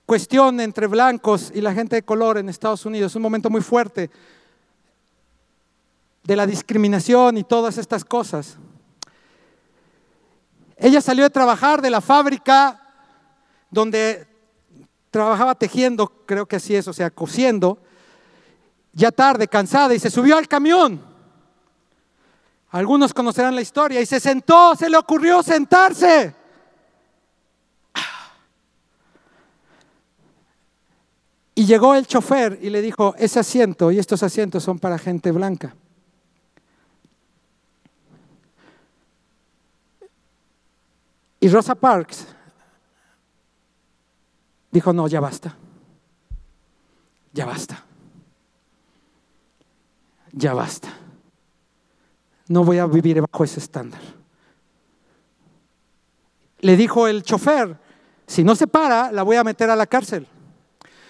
cuestión 0.08 0.60
entre 0.62 0.88
blancos 0.88 1.52
y 1.54 1.62
la 1.62 1.76
gente 1.76 1.96
de 1.96 2.02
color 2.02 2.40
en 2.40 2.50
Estados 2.50 2.88
Unidos, 2.88 3.16
un 3.16 3.22
momento 3.22 3.52
muy 3.52 3.62
fuerte 3.62 4.10
de 6.24 6.36
la 6.36 6.48
discriminación 6.48 7.38
y 7.38 7.44
todas 7.44 7.78
estas 7.78 8.04
cosas. 8.04 8.58
Ella 10.78 11.02
salió 11.02 11.24
de 11.24 11.30
trabajar 11.30 11.84
de 11.84 11.92
la 11.92 12.02
fábrica 12.02 12.82
donde 13.70 14.26
trabajaba 15.12 15.54
tejiendo, 15.54 16.08
creo 16.26 16.48
que 16.48 16.56
así 16.56 16.76
es, 16.76 16.88
o 16.88 16.94
sea, 16.94 17.12
cosiendo, 17.12 17.78
ya 18.98 19.12
tarde, 19.12 19.48
cansada, 19.48 19.94
y 19.94 20.00
se 20.00 20.10
subió 20.10 20.38
al 20.38 20.48
camión. 20.48 21.00
Algunos 22.72 23.14
conocerán 23.14 23.54
la 23.54 23.62
historia, 23.62 24.02
y 24.02 24.08
se 24.08 24.20
sentó, 24.20 24.76
se 24.76 24.90
le 24.90 24.98
ocurrió 24.98 25.44
sentarse. 25.44 26.36
Y 31.54 31.66
llegó 31.66 31.94
el 31.94 32.08
chofer 32.08 32.58
y 32.62 32.72
le 32.72 32.82
dijo, 32.82 33.14
ese 33.20 33.40
asiento 33.40 33.92
y 33.92 34.00
estos 34.00 34.24
asientos 34.24 34.64
son 34.64 34.80
para 34.80 34.98
gente 34.98 35.32
blanca. 35.32 35.76
Y 41.40 41.50
Rosa 41.50 41.76
Parks 41.76 42.28
dijo, 44.72 44.92
no, 44.92 45.08
ya 45.08 45.20
basta. 45.20 45.56
Ya 47.34 47.46
basta. 47.46 47.87
Ya 50.32 50.54
basta. 50.54 50.90
No 52.48 52.64
voy 52.64 52.80
a 52.80 52.86
vivir 52.86 53.22
bajo 53.22 53.44
ese 53.44 53.60
estándar. 53.60 54.02
Le 56.60 56.76
dijo 56.76 57.08
el 57.08 57.24
chofer, 57.24 57.78
si 58.26 58.44
no 58.44 58.56
se 58.56 58.68
para, 58.68 59.12
la 59.12 59.24
voy 59.24 59.36
a 59.36 59.44
meter 59.44 59.70
a 59.70 59.76
la 59.76 59.86
cárcel. 59.86 60.28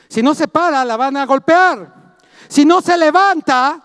Si 0.07 0.21
no 0.21 0.33
se 0.33 0.47
para, 0.47 0.83
la 0.83 0.97
van 0.97 1.17
a 1.17 1.25
golpear. 1.25 2.15
Si 2.47 2.65
no 2.65 2.81
se 2.81 2.97
levanta, 2.97 3.83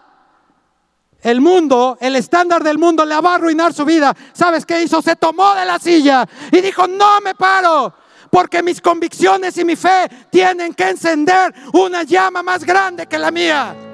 el 1.21 1.41
mundo, 1.41 1.97
el 2.01 2.17
estándar 2.17 2.63
del 2.65 2.79
mundo 2.79 3.05
le 3.05 3.21
va 3.21 3.33
a 3.33 3.35
arruinar 3.37 3.73
su 3.73 3.85
vida. 3.85 4.15
¿Sabes 4.33 4.67
qué 4.67 4.83
hizo? 4.83 5.01
Se 5.01 5.17
tomó 5.17 5.55
de 5.55 5.65
la 5.65 5.79
silla 5.79 6.29
y 6.51 6.61
dijo, 6.61 6.87
no 6.87 7.21
me 7.21 7.35
paro, 7.35 7.95
porque 8.31 8.63
mis 8.63 8.81
convicciones 8.81 9.57
y 9.57 9.65
mi 9.65 9.77
fe 9.77 10.09
tienen 10.31 10.75
que 10.75 10.89
encender 10.89 11.55
una 11.73 12.03
llama 12.03 12.43
más 12.43 12.65
grande 12.65 13.07
que 13.07 13.19
la 13.19 13.31
mía. 13.31 13.92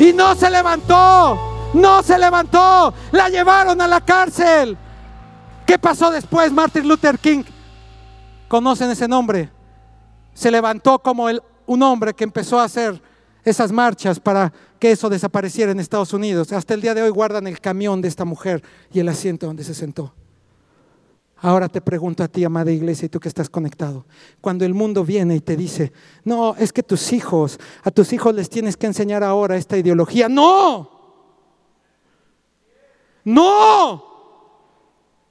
Y 0.00 0.12
no 0.12 0.34
se 0.34 0.50
levantó, 0.50 1.70
no 1.74 2.02
se 2.02 2.18
levantó, 2.18 2.92
la 3.12 3.28
llevaron 3.28 3.80
a 3.80 3.88
la 3.88 4.00
cárcel. 4.00 4.76
¿Qué 5.66 5.78
pasó 5.78 6.10
después? 6.10 6.52
Martin 6.52 6.86
Luther 6.86 7.18
King, 7.18 7.42
¿conocen 8.48 8.90
ese 8.90 9.08
nombre? 9.08 9.50
se 10.34 10.50
levantó 10.50 10.98
como 10.98 11.28
un 11.66 11.82
hombre 11.82 12.12
que 12.12 12.24
empezó 12.24 12.60
a 12.60 12.64
hacer 12.64 13.00
esas 13.44 13.72
marchas 13.72 14.20
para 14.20 14.52
que 14.78 14.90
eso 14.90 15.08
desapareciera 15.08 15.72
en 15.72 15.80
Estados 15.80 16.12
Unidos. 16.12 16.52
Hasta 16.52 16.74
el 16.74 16.82
día 16.82 16.94
de 16.94 17.02
hoy 17.02 17.10
guardan 17.10 17.46
el 17.46 17.60
camión 17.60 18.02
de 18.02 18.08
esta 18.08 18.24
mujer 18.24 18.62
y 18.92 19.00
el 19.00 19.08
asiento 19.08 19.46
donde 19.46 19.64
se 19.64 19.74
sentó. 19.74 20.12
Ahora 21.38 21.68
te 21.68 21.80
pregunto 21.80 22.22
a 22.22 22.28
ti, 22.28 22.44
amada 22.44 22.70
iglesia, 22.70 23.06
y 23.06 23.08
tú 23.08 23.20
que 23.20 23.28
estás 23.28 23.50
conectado, 23.50 24.06
cuando 24.40 24.64
el 24.64 24.72
mundo 24.72 25.04
viene 25.04 25.36
y 25.36 25.40
te 25.40 25.56
dice, 25.56 25.92
no, 26.24 26.54
es 26.56 26.72
que 26.72 26.82
tus 26.82 27.12
hijos, 27.12 27.58
a 27.82 27.90
tus 27.90 28.12
hijos 28.12 28.34
les 28.34 28.48
tienes 28.48 28.76
que 28.76 28.86
enseñar 28.86 29.22
ahora 29.22 29.56
esta 29.56 29.76
ideología, 29.76 30.28
no, 30.28 30.90
no, 33.24 34.04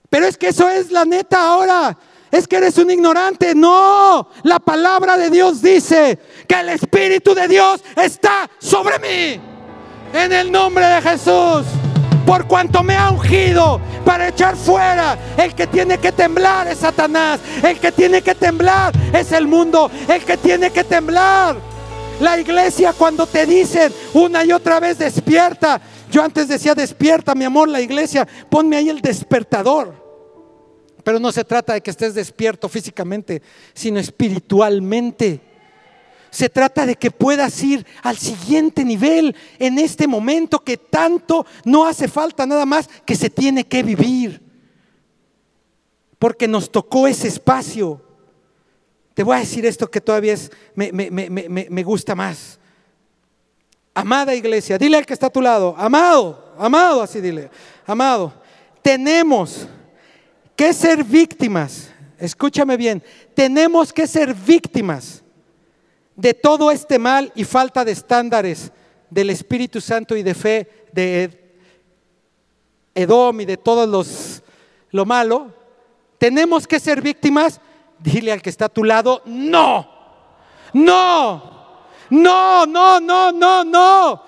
pero 0.09 0.27
es 0.27 0.37
que 0.37 0.49
eso 0.49 0.69
es 0.69 0.91
la 0.91 1.05
neta 1.05 1.53
ahora 1.53 1.97
es 2.33 2.47
que 2.47 2.55
eres 2.55 2.79
un 2.79 2.89
ignorante. 2.89 3.53
No, 3.53 4.27
la 4.41 4.57
palabra 4.59 5.17
de 5.17 5.29
Dios 5.29 5.61
dice 5.61 6.17
que 6.47 6.59
el 6.59 6.69
Espíritu 6.69 7.35
de 7.35 7.47
Dios 7.47 7.83
está 7.95 8.49
sobre 8.57 8.97
mí. 8.97 9.39
En 10.11 10.31
el 10.33 10.51
nombre 10.51 10.83
de 10.83 11.01
Jesús. 11.01 11.82
Por 12.25 12.47
cuanto 12.47 12.83
me 12.83 12.95
ha 12.95 13.09
ungido 13.09 13.81
para 14.05 14.29
echar 14.29 14.55
fuera, 14.55 15.17
el 15.37 15.53
que 15.53 15.67
tiene 15.67 15.97
que 15.97 16.11
temblar 16.11 16.67
es 16.67 16.79
Satanás. 16.79 17.39
El 17.61 17.79
que 17.79 17.91
tiene 17.91 18.21
que 18.21 18.35
temblar 18.35 18.93
es 19.13 19.31
el 19.31 19.47
mundo. 19.47 19.91
El 20.07 20.23
que 20.23 20.37
tiene 20.37 20.71
que 20.71 20.83
temblar. 20.83 21.57
La 22.19 22.39
iglesia 22.39 22.93
cuando 22.93 23.25
te 23.25 23.45
dicen 23.45 23.91
una 24.13 24.45
y 24.45 24.51
otra 24.51 24.79
vez 24.79 24.97
despierta. 24.97 25.81
Yo 26.09 26.23
antes 26.23 26.47
decía 26.47 26.75
despierta, 26.75 27.35
mi 27.35 27.43
amor, 27.43 27.67
la 27.67 27.81
iglesia. 27.81 28.27
Ponme 28.49 28.77
ahí 28.77 28.89
el 28.89 29.01
despertador. 29.01 30.01
Pero 31.03 31.19
no 31.19 31.31
se 31.31 31.43
trata 31.43 31.73
de 31.73 31.81
que 31.81 31.91
estés 31.91 32.13
despierto 32.13 32.69
físicamente, 32.69 33.41
sino 33.73 33.99
espiritualmente. 33.99 35.52
Se 36.33 36.49
trata 36.49 36.85
de 36.85 36.95
que 36.95 37.11
puedas 37.11 37.61
ir 37.63 37.85
al 38.01 38.17
siguiente 38.17 38.83
nivel 38.83 39.35
en 39.59 39.77
este 39.77 40.07
momento 40.07 40.59
que 40.59 40.77
tanto 40.77 41.45
no 41.63 41.85
hace 41.85 42.07
falta 42.07 42.45
nada 42.45 42.65
más 42.65 42.89
que 43.05 43.15
se 43.15 43.29
tiene 43.29 43.63
que 43.63 43.83
vivir. 43.83 44.41
Porque 46.17 46.47
nos 46.47 46.71
tocó 46.71 47.07
ese 47.07 47.27
espacio. 47.27 48.01
Te 49.13 49.23
voy 49.23 49.37
a 49.37 49.41
decir 49.41 49.65
esto 49.65 49.89
que 49.89 50.01
todavía 50.01 50.33
es, 50.33 50.51
me, 50.73 50.91
me 50.91 51.83
gusta 51.83 52.15
más. 52.15 52.59
Amada 53.93 54.33
iglesia, 54.33 54.79
dile 54.79 54.97
al 54.97 55.05
que 55.05 55.13
está 55.13 55.27
a 55.27 55.29
tu 55.29 55.39
lado, 55.39 55.75
amado, 55.77 56.55
amado, 56.57 57.03
así 57.03 57.21
dile, 57.21 57.51
amado 57.85 58.43
tenemos 58.83 59.65
que 60.55 60.71
ser 60.73 61.03
víctimas, 61.03 61.89
escúchame 62.19 62.77
bien, 62.77 63.01
tenemos 63.33 63.91
que 63.91 64.05
ser 64.05 64.35
víctimas 64.35 65.22
de 66.15 66.33
todo 66.33 66.71
este 66.71 66.99
mal 66.99 67.31
y 67.35 67.43
falta 67.43 67.83
de 67.83 67.91
estándares 67.91 68.71
del 69.09 69.29
Espíritu 69.29 69.81
Santo 69.81 70.15
y 70.15 70.23
de 70.23 70.33
fe 70.33 70.87
de 70.91 71.43
Edom 72.95 73.41
y 73.41 73.45
de 73.45 73.57
todos 73.57 73.87
los 73.87 74.43
lo 74.91 75.05
malo, 75.05 75.51
tenemos 76.19 76.67
que 76.67 76.79
ser 76.79 77.01
víctimas. 77.01 77.59
Dile 77.99 78.31
al 78.31 78.41
que 78.41 78.49
está 78.49 78.65
a 78.65 78.69
tu 78.69 78.83
lado, 78.83 79.21
no, 79.25 79.89
no, 80.73 81.85
no, 82.09 82.65
no, 82.65 82.99
no, 82.99 83.31
no, 83.31 83.63
no. 83.63 84.23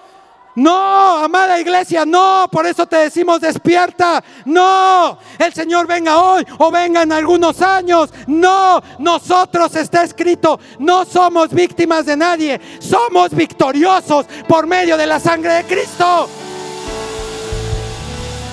No, 0.56 1.18
amada 1.18 1.60
iglesia, 1.60 2.06
no, 2.06 2.48
por 2.50 2.66
eso 2.66 2.86
te 2.86 2.96
decimos 2.96 3.42
despierta. 3.42 4.24
No, 4.46 5.18
el 5.38 5.54
Señor 5.54 5.86
venga 5.86 6.22
hoy 6.22 6.46
o 6.58 6.72
venga 6.72 7.04
en 7.04 7.12
algunos 7.12 7.62
años. 7.62 8.10
No, 8.28 8.82
nosotros 9.00 9.76
está 9.76 10.04
escrito, 10.04 10.58
no 10.80 11.04
somos 11.04 11.50
víctimas 11.50 12.06
de 12.06 12.16
nadie, 12.16 12.62
somos 12.80 13.32
victoriosos 13.32 14.26
por 14.48 14.66
medio 14.66 14.96
de 14.96 15.06
la 15.06 15.20
sangre 15.20 15.56
de 15.56 15.64
Cristo. 15.66 16.30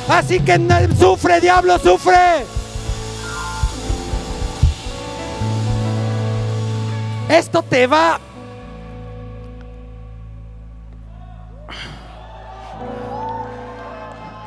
Así 0.08 0.40
que 0.40 0.58
sufre, 0.98 1.40
diablo, 1.40 1.78
sufre. 1.78 2.44
Esto 7.28 7.62
te 7.62 7.86
va 7.86 8.20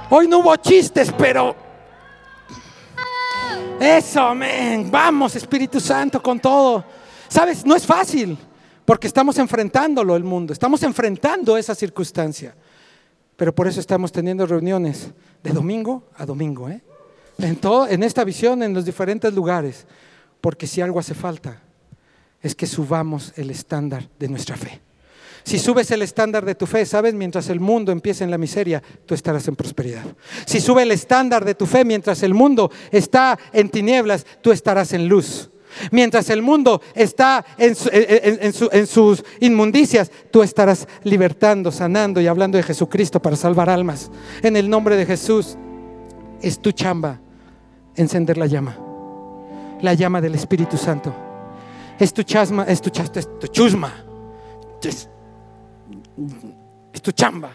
Hoy 0.09 0.27
no 0.27 0.39
hubo 0.39 0.55
chistes, 0.57 1.11
pero... 1.17 1.55
Eso, 3.79 4.21
amén. 4.21 4.89
Vamos, 4.89 5.35
Espíritu 5.35 5.79
Santo, 5.79 6.21
con 6.21 6.39
todo. 6.39 6.85
Sabes, 7.27 7.65
no 7.65 7.75
es 7.75 7.85
fácil, 7.85 8.37
porque 8.85 9.07
estamos 9.07 9.37
enfrentándolo 9.37 10.15
el 10.15 10.23
mundo, 10.23 10.53
estamos 10.53 10.81
enfrentando 10.83 11.57
esa 11.57 11.75
circunstancia. 11.75 12.55
Pero 13.35 13.53
por 13.53 13.67
eso 13.67 13.79
estamos 13.79 14.11
teniendo 14.11 14.45
reuniones 14.45 15.09
de 15.43 15.51
domingo 15.51 16.03
a 16.15 16.25
domingo, 16.25 16.69
¿eh? 16.69 16.81
En, 17.37 17.57
todo, 17.57 17.87
en 17.87 18.01
esta 18.03 18.23
visión, 18.23 18.63
en 18.63 18.73
los 18.73 18.85
diferentes 18.85 19.33
lugares. 19.33 19.85
Porque 20.39 20.67
si 20.67 20.79
algo 20.79 20.99
hace 20.99 21.13
falta, 21.13 21.61
es 22.41 22.55
que 22.55 22.67
subamos 22.67 23.33
el 23.35 23.49
estándar 23.49 24.07
de 24.17 24.29
nuestra 24.29 24.55
fe. 24.55 24.81
Si 25.45 25.59
subes 25.59 25.91
el 25.91 26.01
estándar 26.01 26.43
de 26.43 26.55
tu 26.55 26.65
fe, 26.65 26.87
¿sabes? 26.87 27.13
Mientras 27.13 27.49
el 27.49 27.59
mundo 27.59 27.91
empiece 27.91 28.23
en 28.23 28.31
la 28.31 28.37
miseria, 28.39 28.81
tú 29.05 29.13
estarás 29.13 29.47
en 29.47 29.55
prosperidad. 29.55 30.03
Si 30.43 30.59
sube 30.59 30.81
el 30.81 30.91
estándar 30.91 31.45
de 31.45 31.53
tu 31.53 31.67
fe 31.67 31.85
mientras 31.85 32.23
el 32.23 32.33
mundo 32.33 32.71
está 32.91 33.37
en 33.53 33.69
tinieblas, 33.69 34.25
tú 34.41 34.51
estarás 34.51 34.91
en 34.93 35.07
luz. 35.07 35.51
Mientras 35.91 36.31
el 36.31 36.41
mundo 36.41 36.81
está 36.95 37.45
en, 37.59 37.75
sus 38.87 39.23
inmundicias, 39.39 40.09
tú 40.31 40.41
estarás 40.41 40.87
libertando, 41.03 41.71
sanando 41.71 42.19
y 42.19 42.25
hablando 42.25 42.57
de 42.57 42.63
Jesucristo 42.63 43.21
para 43.21 43.35
salvar 43.35 43.69
almas. 43.69 44.09
En 44.41 44.55
el 44.57 44.67
nombre 44.67 44.95
de 44.95 45.05
Jesús, 45.05 45.57
es 46.41 46.59
tu 46.59 46.71
chamba 46.71 47.19
encender 47.95 48.39
la 48.39 48.47
llama, 48.47 48.79
la 49.81 49.93
llama 49.93 50.21
del 50.21 50.33
Espíritu 50.33 50.75
Santo. 50.75 51.13
Es 51.99 52.11
tu 52.13 52.23
chasma, 52.23 52.63
es 52.63 52.81
tu, 52.81 52.89
chasma, 52.89 53.19
es 53.19 53.39
tu 53.39 53.47
chusma, 53.47 53.93
tu 57.05 57.11
chamba. 57.11 57.51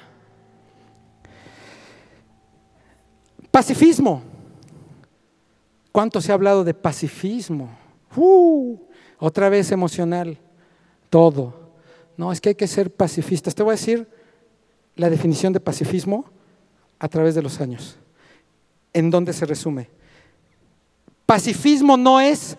Pacifismo. 3.51 4.23
¿Cuánto 5.90 6.20
se 6.20 6.31
ha 6.31 6.35
hablado 6.35 6.62
de 6.62 6.73
pacifismo? 6.73 7.68
Uh, 8.14 8.79
otra 9.18 9.49
vez 9.49 9.73
emocional. 9.73 10.38
Todo. 11.09 11.73
No, 12.16 12.31
es 12.31 12.40
que 12.40 12.51
hay 12.51 12.55
que 12.55 12.68
ser 12.68 12.94
pacifistas. 12.94 13.55
Te 13.55 13.64
voy 13.64 13.73
a 13.73 13.77
decir 13.77 14.09
la 14.94 15.11
definición 15.11 15.53
de 15.53 15.59
pacifismo 15.59 16.27
a 17.01 17.09
través 17.09 17.35
de 17.35 17.42
los 17.42 17.61
años. 17.61 17.99
¿En 18.92 19.11
dónde 19.11 19.33
se 19.33 19.46
resume? 19.46 19.88
Pacifismo 21.27 21.96
no 21.96 22.20
es 22.20 22.57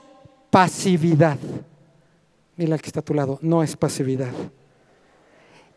pasividad. 0.49 1.37
Mira 2.57 2.75
el 2.75 2.81
que 2.81 2.87
está 2.87 2.99
a 2.99 3.03
tu 3.03 3.13
lado, 3.13 3.39
no 3.41 3.63
es 3.63 3.77
pasividad 3.77 4.33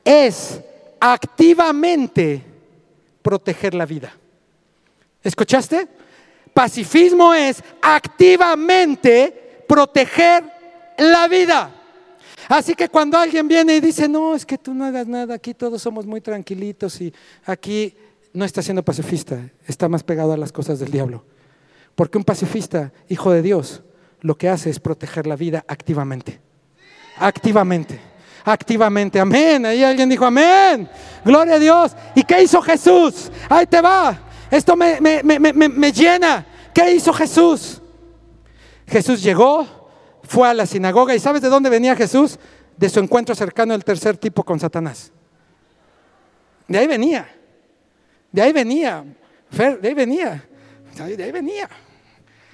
es 0.04 0.60
activamente 1.00 2.42
proteger 3.22 3.74
la 3.74 3.86
vida. 3.86 4.12
¿Escuchaste? 5.22 5.88
Pacifismo 6.52 7.34
es 7.34 7.62
activamente 7.80 9.64
proteger 9.66 10.44
la 10.98 11.26
vida. 11.26 11.70
Así 12.48 12.74
que 12.74 12.88
cuando 12.88 13.18
alguien 13.18 13.48
viene 13.48 13.76
y 13.76 13.80
dice, 13.80 14.08
no, 14.08 14.34
es 14.34 14.44
que 14.44 14.58
tú 14.58 14.74
no 14.74 14.84
hagas 14.84 15.06
nada, 15.06 15.34
aquí 15.34 15.54
todos 15.54 15.80
somos 15.80 16.04
muy 16.04 16.20
tranquilitos 16.20 17.00
y 17.00 17.12
aquí 17.46 17.96
no 18.34 18.44
está 18.44 18.60
siendo 18.62 18.84
pacifista, 18.84 19.48
está 19.66 19.88
más 19.88 20.02
pegado 20.02 20.32
a 20.32 20.36
las 20.36 20.52
cosas 20.52 20.78
del 20.78 20.90
diablo. 20.90 21.24
Porque 21.94 22.18
un 22.18 22.24
pacifista, 22.24 22.92
hijo 23.08 23.30
de 23.30 23.40
Dios, 23.40 23.82
lo 24.20 24.36
que 24.36 24.48
hace 24.48 24.68
es 24.68 24.80
proteger 24.80 25.26
la 25.26 25.36
vida 25.36 25.64
activamente. 25.66 26.40
Activamente 27.16 28.13
activamente. 28.44 29.18
Amén. 29.18 29.64
Ahí 29.66 29.82
alguien 29.82 30.08
dijo, 30.08 30.24
amén. 30.24 30.88
Gloria 31.24 31.54
a 31.54 31.58
Dios. 31.58 31.96
¿Y 32.14 32.22
qué 32.22 32.42
hizo 32.42 32.60
Jesús? 32.60 33.30
Ahí 33.48 33.66
te 33.66 33.80
va. 33.80 34.18
Esto 34.50 34.76
me, 34.76 35.00
me, 35.00 35.92
llena. 35.92 36.46
¿Qué 36.72 36.92
hizo 36.94 37.12
Jesús? 37.12 37.80
Jesús 38.86 39.22
llegó, 39.22 39.66
fue 40.22 40.48
a 40.48 40.54
la 40.54 40.66
sinagoga 40.66 41.14
y 41.14 41.18
¿sabes 41.18 41.40
de 41.40 41.48
dónde 41.48 41.70
venía 41.70 41.96
Jesús? 41.96 42.38
De 42.76 42.88
su 42.88 43.00
encuentro 43.00 43.34
cercano 43.34 43.72
del 43.72 43.84
tercer 43.84 44.16
tipo 44.16 44.44
con 44.44 44.60
Satanás. 44.60 45.10
De 46.68 46.78
ahí 46.78 46.86
venía. 46.86 47.26
De 48.30 48.42
ahí 48.42 48.52
venía. 48.52 49.04
de 49.50 49.88
ahí 49.88 49.94
venía. 49.94 50.44
De 50.94 51.24
ahí 51.24 51.32
venía. 51.32 51.68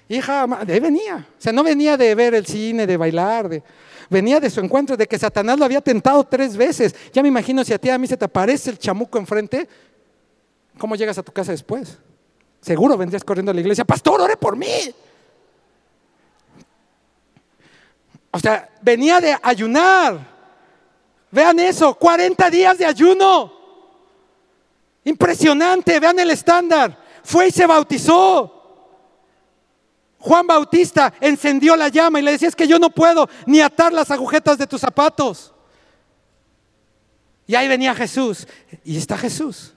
Hija, 0.08 0.46
de 0.66 0.72
ahí 0.72 0.80
venía. 0.80 1.26
O 1.38 1.40
sea, 1.40 1.52
no 1.52 1.62
venía 1.62 1.96
de 1.96 2.14
ver 2.14 2.34
el 2.34 2.44
cine, 2.44 2.86
de 2.86 2.96
bailar, 2.96 3.48
de, 3.48 3.62
venía 4.10 4.40
de 4.40 4.50
su 4.50 4.60
encuentro, 4.60 4.96
de 4.96 5.06
que 5.06 5.18
Satanás 5.18 5.58
lo 5.58 5.64
había 5.64 5.80
tentado 5.80 6.24
tres 6.24 6.56
veces. 6.56 6.94
Ya 7.12 7.22
me 7.22 7.28
imagino 7.28 7.64
si 7.64 7.72
a 7.72 7.78
ti 7.78 7.88
a 7.88 7.96
mí 7.96 8.06
se 8.06 8.16
te 8.16 8.24
aparece 8.24 8.70
el 8.70 8.78
chamuco 8.78 9.16
enfrente, 9.18 9.66
¿cómo 10.76 10.96
llegas 10.96 11.16
a 11.16 11.22
tu 11.22 11.32
casa 11.32 11.52
después? 11.52 11.96
Seguro 12.60 12.98
vendrías 12.98 13.24
corriendo 13.24 13.52
a 13.52 13.54
la 13.54 13.60
iglesia, 13.60 13.84
pastor, 13.84 14.20
ore 14.20 14.36
por 14.36 14.56
mí. 14.56 14.94
O 18.32 18.38
sea, 18.38 18.68
venía 18.82 19.20
de 19.20 19.36
ayunar. 19.42 20.28
Vean 21.30 21.58
eso, 21.60 21.94
40 21.94 22.50
días 22.50 22.76
de 22.76 22.84
ayuno. 22.84 23.52
Impresionante, 25.04 25.98
vean 26.00 26.18
el 26.18 26.30
estándar. 26.30 26.98
Fue 27.22 27.48
y 27.48 27.50
se 27.50 27.66
bautizó. 27.66 28.59
Juan 30.20 30.46
Bautista 30.46 31.12
encendió 31.20 31.74
la 31.76 31.88
llama 31.88 32.20
y 32.20 32.22
le 32.22 32.32
decía, 32.32 32.48
es 32.48 32.54
que 32.54 32.68
yo 32.68 32.78
no 32.78 32.90
puedo 32.90 33.28
ni 33.46 33.60
atar 33.60 33.92
las 33.92 34.10
agujetas 34.10 34.58
de 34.58 34.66
tus 34.66 34.80
zapatos. 34.80 35.52
Y 37.46 37.54
ahí 37.54 37.66
venía 37.66 37.94
Jesús. 37.94 38.46
Y 38.84 38.98
está 38.98 39.16
Jesús. 39.16 39.72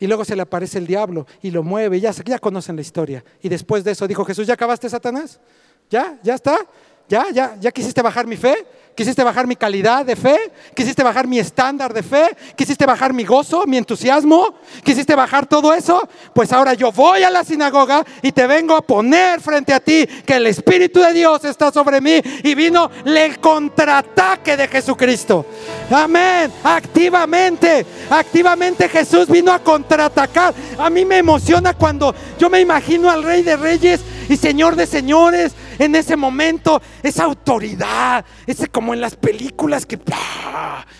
Y 0.00 0.06
luego 0.06 0.24
se 0.24 0.34
le 0.36 0.42
aparece 0.42 0.78
el 0.78 0.86
diablo 0.86 1.26
y 1.40 1.52
lo 1.52 1.62
mueve. 1.62 2.00
Ya, 2.00 2.10
ya 2.10 2.38
conocen 2.38 2.74
la 2.74 2.82
historia. 2.82 3.24
Y 3.40 3.48
después 3.48 3.84
de 3.84 3.92
eso 3.92 4.06
dijo 4.08 4.24
Jesús, 4.24 4.46
¿ya 4.46 4.54
acabaste 4.54 4.88
Satanás? 4.88 5.40
¿Ya? 5.88 6.18
¿Ya 6.22 6.34
está? 6.34 6.58
¿Ya? 7.08 7.30
¿Ya? 7.32 7.56
¿Ya 7.60 7.70
quisiste 7.70 8.02
bajar 8.02 8.26
mi 8.26 8.36
fe? 8.36 8.66
¿Quisiste 8.98 9.22
bajar 9.22 9.46
mi 9.46 9.54
calidad 9.54 10.04
de 10.04 10.16
fe? 10.16 10.50
¿Quisiste 10.74 11.04
bajar 11.04 11.28
mi 11.28 11.38
estándar 11.38 11.94
de 11.94 12.02
fe? 12.02 12.36
¿Quisiste 12.56 12.84
bajar 12.84 13.12
mi 13.12 13.22
gozo, 13.22 13.64
mi 13.64 13.76
entusiasmo? 13.76 14.56
¿Quisiste 14.82 15.14
bajar 15.14 15.46
todo 15.46 15.72
eso? 15.72 16.02
Pues 16.32 16.52
ahora 16.52 16.74
yo 16.74 16.90
voy 16.90 17.22
a 17.22 17.30
la 17.30 17.44
sinagoga 17.44 18.04
y 18.22 18.32
te 18.32 18.48
vengo 18.48 18.74
a 18.74 18.82
poner 18.82 19.40
frente 19.40 19.72
a 19.72 19.78
ti 19.78 20.04
que 20.26 20.34
el 20.34 20.48
Espíritu 20.48 20.98
de 20.98 21.12
Dios 21.12 21.44
está 21.44 21.70
sobre 21.70 22.00
mí 22.00 22.20
y 22.42 22.56
vino 22.56 22.90
el 23.04 23.38
contraataque 23.38 24.56
de 24.56 24.66
Jesucristo. 24.66 25.46
Amén. 25.92 26.50
Activamente, 26.64 27.86
activamente 28.10 28.88
Jesús 28.88 29.28
vino 29.28 29.52
a 29.52 29.60
contraatacar. 29.60 30.52
A 30.76 30.90
mí 30.90 31.04
me 31.04 31.18
emociona 31.18 31.72
cuando 31.72 32.12
yo 32.36 32.50
me 32.50 32.58
imagino 32.58 33.08
al 33.08 33.22
Rey 33.22 33.44
de 33.44 33.56
Reyes 33.56 34.00
y 34.28 34.36
Señor 34.36 34.74
de 34.74 34.88
Señores 34.88 35.54
en 35.78 35.94
ese 35.94 36.16
momento, 36.16 36.80
esa 37.02 37.24
autoridad, 37.24 38.24
ese 38.46 38.68
como 38.68 38.94
en 38.94 39.00
las 39.00 39.16
películas 39.16 39.86
que 39.86 39.98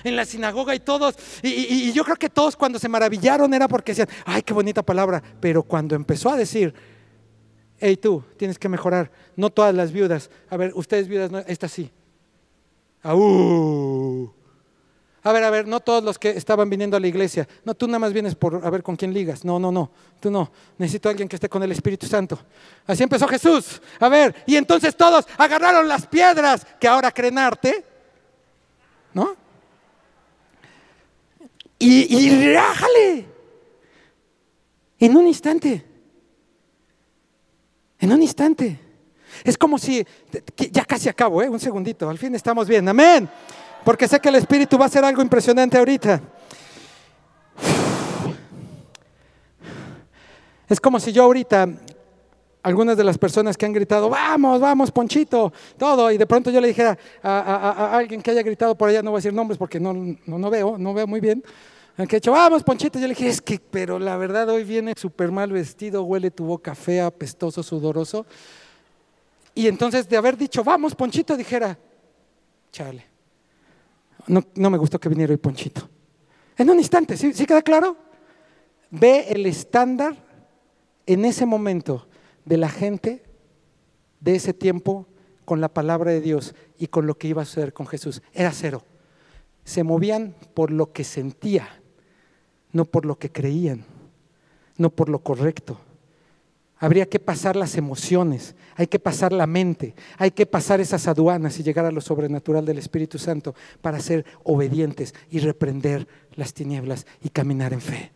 en 0.05 0.17
la 0.17 0.25
sinagoga 0.25 0.75
y 0.75 0.81
todos, 0.81 1.17
y, 1.43 1.93
yo 1.93 2.05
creo 2.05 2.17
que 2.17 2.31
todos 2.31 2.57
cuando 2.57 2.79
se 2.79 2.89
maravillaron 2.89 3.53
era 3.55 3.69
porque 3.69 3.93
decían, 3.93 4.09
ay, 4.25 4.43
qué 4.43 4.55
bonita 4.55 4.83
palabra, 4.83 5.23
pero 5.41 5.63
cuando 5.63 5.95
empezó 5.97 6.31
a 6.31 6.37
decir, 6.37 6.75
hey 7.79 7.97
tú, 7.97 8.23
tienes 8.37 8.59
que 8.59 8.69
mejorar, 8.69 9.11
no 9.37 9.51
todas 9.51 9.75
las 9.75 9.93
viudas, 9.93 10.31
a 10.49 10.57
ver, 10.57 10.73
ustedes 10.75 11.09
viudas, 11.09 11.31
esta 11.47 11.69
sí. 11.69 11.91
A 15.29 15.33
ver, 15.33 15.45
a 15.45 15.51
ver, 15.51 15.69
no 15.69 15.81
todos 15.81 16.03
los 16.03 16.19
que 16.19 16.31
estaban 16.31 16.71
viniendo 16.71 16.97
a 16.97 17.01
la 17.01 17.07
iglesia. 17.07 17.47
No, 17.63 17.75
tú 17.75 17.87
nada 17.87 17.99
más 17.99 18.15
vienes 18.15 18.35
por 18.35 18.65
a 18.65 18.71
ver 18.71 18.83
con 18.83 18.97
quién 18.97 19.13
ligas. 19.13 19.45
No, 19.45 19.59
no, 19.59 19.71
no. 19.71 19.91
Tú 20.21 20.31
no. 20.31 20.51
Necesito 20.79 21.07
a 21.07 21.11
alguien 21.11 21.29
que 21.29 21.37
esté 21.37 21.51
con 21.51 21.63
el 21.63 21.71
Espíritu 21.71 22.07
Santo. 22.07 22.39
Así 22.87 23.03
empezó 23.03 23.29
Jesús. 23.29 23.83
A 24.01 24.09
ver, 24.09 24.35
y 24.47 24.57
entonces 24.57 24.97
todos 24.97 25.27
agarraron 25.37 25.87
las 25.87 26.07
piedras 26.07 26.67
que 26.81 26.89
ahora 26.89 27.13
creen 27.13 27.37
arte. 27.37 27.85
¿No? 29.13 29.37
Y, 31.79 32.27
y. 32.27 32.57
En 34.99 35.15
un 35.15 35.27
instante. 35.27 35.85
En 37.99 38.13
un 38.15 38.23
instante. 38.23 38.81
Es 39.45 39.59
como 39.59 39.77
si, 39.77 40.07
ya 40.71 40.87
casi 40.87 41.11
acabo, 41.11 41.43
¿eh? 41.43 41.51
un 41.51 41.61
segundito, 41.61 42.09
al 42.09 42.17
fin 42.17 42.35
estamos 42.35 42.67
bien, 42.67 42.89
amén. 42.89 43.29
Porque 43.85 44.09
sé 44.09 44.21
que 44.21 44.29
el 44.29 44.35
Espíritu 44.35 44.77
va 44.77 44.85
a 44.85 44.87
hacer 44.89 45.05
algo 45.05 45.23
impresionante 45.23 45.79
ahorita. 45.79 46.21
Es 50.69 50.81
como 50.81 51.01
si 51.01 51.13
yo 51.13 51.23
ahorita, 51.25 51.67
algunas 52.63 52.97
de 52.97 53.05
las 53.05 53.17
personas 53.17 53.57
que 53.57 53.65
han 53.65 53.73
gritado, 53.73 54.11
vamos, 54.11 54.61
vamos, 54.61 54.91
Ponchito, 54.91 55.51
todo, 55.79 56.11
y 56.11 56.19
de 56.19 56.27
pronto 56.27 56.51
yo 56.51 56.61
le 56.61 56.69
dijera 56.69 56.99
a, 57.23 57.97
alguien 57.97 58.21
que 58.21 58.31
haya 58.31 58.43
gritado 58.43 58.75
por 58.75 58.91
allá, 58.91 59.03
no 59.03 59.11
voy 59.11 59.19
a 59.19 59.21
decir 59.21 59.33
nombres 59.33 59.57
porque 59.57 59.81
no, 59.81 59.95
no, 59.95 60.51
veo, 60.51 60.77
no 60.77 60.93
veo 60.93 61.07
muy 61.07 61.21
bien, 61.21 61.43
que 61.97 62.17
he 62.17 62.21
dicho, 62.21 62.33
vamos, 62.33 62.63
Ponchito, 62.63 62.99
yo 62.99 63.09
le 63.09 63.15
dije, 63.15 63.29
es 63.29 63.41
que, 63.41 63.59
pero 63.59 63.99
la 63.99 64.17
verdad 64.19 64.49
hoy 64.51 64.63
viene 64.63 64.93
súper 64.95 65.33
mal 65.33 65.51
vestido, 65.51 66.03
huele 66.03 66.31
tu 66.31 66.45
boca 66.45 66.75
fea, 66.75 67.11
pestoso, 67.11 67.63
sudoroso. 67.63 68.27
Y 69.55 69.67
entonces 69.67 70.09
de 70.09 70.17
haber 70.17 70.37
dicho, 70.37 70.63
vamos, 70.63 70.95
Ponchito, 70.95 71.37
dijera, 71.37 71.77
chale, 72.71 73.08
no, 74.29 74.45
no 74.55 74.71
me 74.71 74.79
gustó 74.79 74.99
que 75.01 75.09
viniera 75.09 75.33
hoy 75.33 75.39
Ponchito. 75.39 75.89
En 76.57 76.71
un 76.71 76.79
instante, 76.79 77.17
¿sí, 77.17 77.33
¿sí 77.33 77.47
queda 77.47 77.63
claro? 77.63 77.97
Ve 78.91 79.27
el 79.29 79.47
estándar 79.47 80.17
en 81.07 81.25
ese 81.25 81.47
momento 81.47 82.07
de 82.45 82.57
la 82.57 82.69
gente 82.69 83.23
de 84.21 84.35
ese 84.35 84.53
tiempo 84.53 85.07
con 85.45 85.61
la 85.61 85.69
palabra 85.69 86.11
de 86.11 86.21
Dios 86.21 86.55
y 86.79 86.89
con 86.89 87.07
lo 87.07 87.17
que 87.17 87.29
iba 87.29 87.43
a 87.43 87.47
suceder 87.47 87.73
con 87.73 87.87
Jesús. 87.87 88.23
Era 88.33 88.53
cero. 88.53 88.83
Se 89.65 89.83
movían 89.83 90.35
por 90.55 90.71
lo 90.71 90.93
que 90.93 91.05
sentía, 91.05 91.69
no 92.73 92.85
por 92.85 93.05
lo 93.05 93.19
que 93.19 93.31
creían, 93.31 93.85
no 94.77 94.91
por 94.91 95.09
lo 95.09 95.21
correcto. 95.21 95.81
Habría 96.81 97.07
que 97.07 97.19
pasar 97.19 97.57
las 97.57 97.77
emociones, 97.77 98.55
hay 98.77 98.87
que 98.87 99.01
pasar 99.01 99.33
la 99.33 99.47
mente, 99.47 99.95
hay 100.17 100.31
que 100.31 100.47
pasar 100.47 100.81
esas 100.81 101.09
aduanas 101.09 101.59
y 101.59 101.65
llegar 101.65 101.85
a 101.85 101.91
lo 101.91 102.01
sobrenatural 102.01 102.65
del 102.65 102.79
Espíritu 102.79 103.19
Santo 103.19 103.55
para 103.81 103.99
ser 103.99 104.25
obedientes 104.45 105.13
y 105.29 105.41
reprender 105.41 106.07
las 106.35 106.55
tinieblas 106.55 107.05
y 107.21 107.31
caminar 107.31 107.73
en 107.73 107.81
fe. 107.81 108.13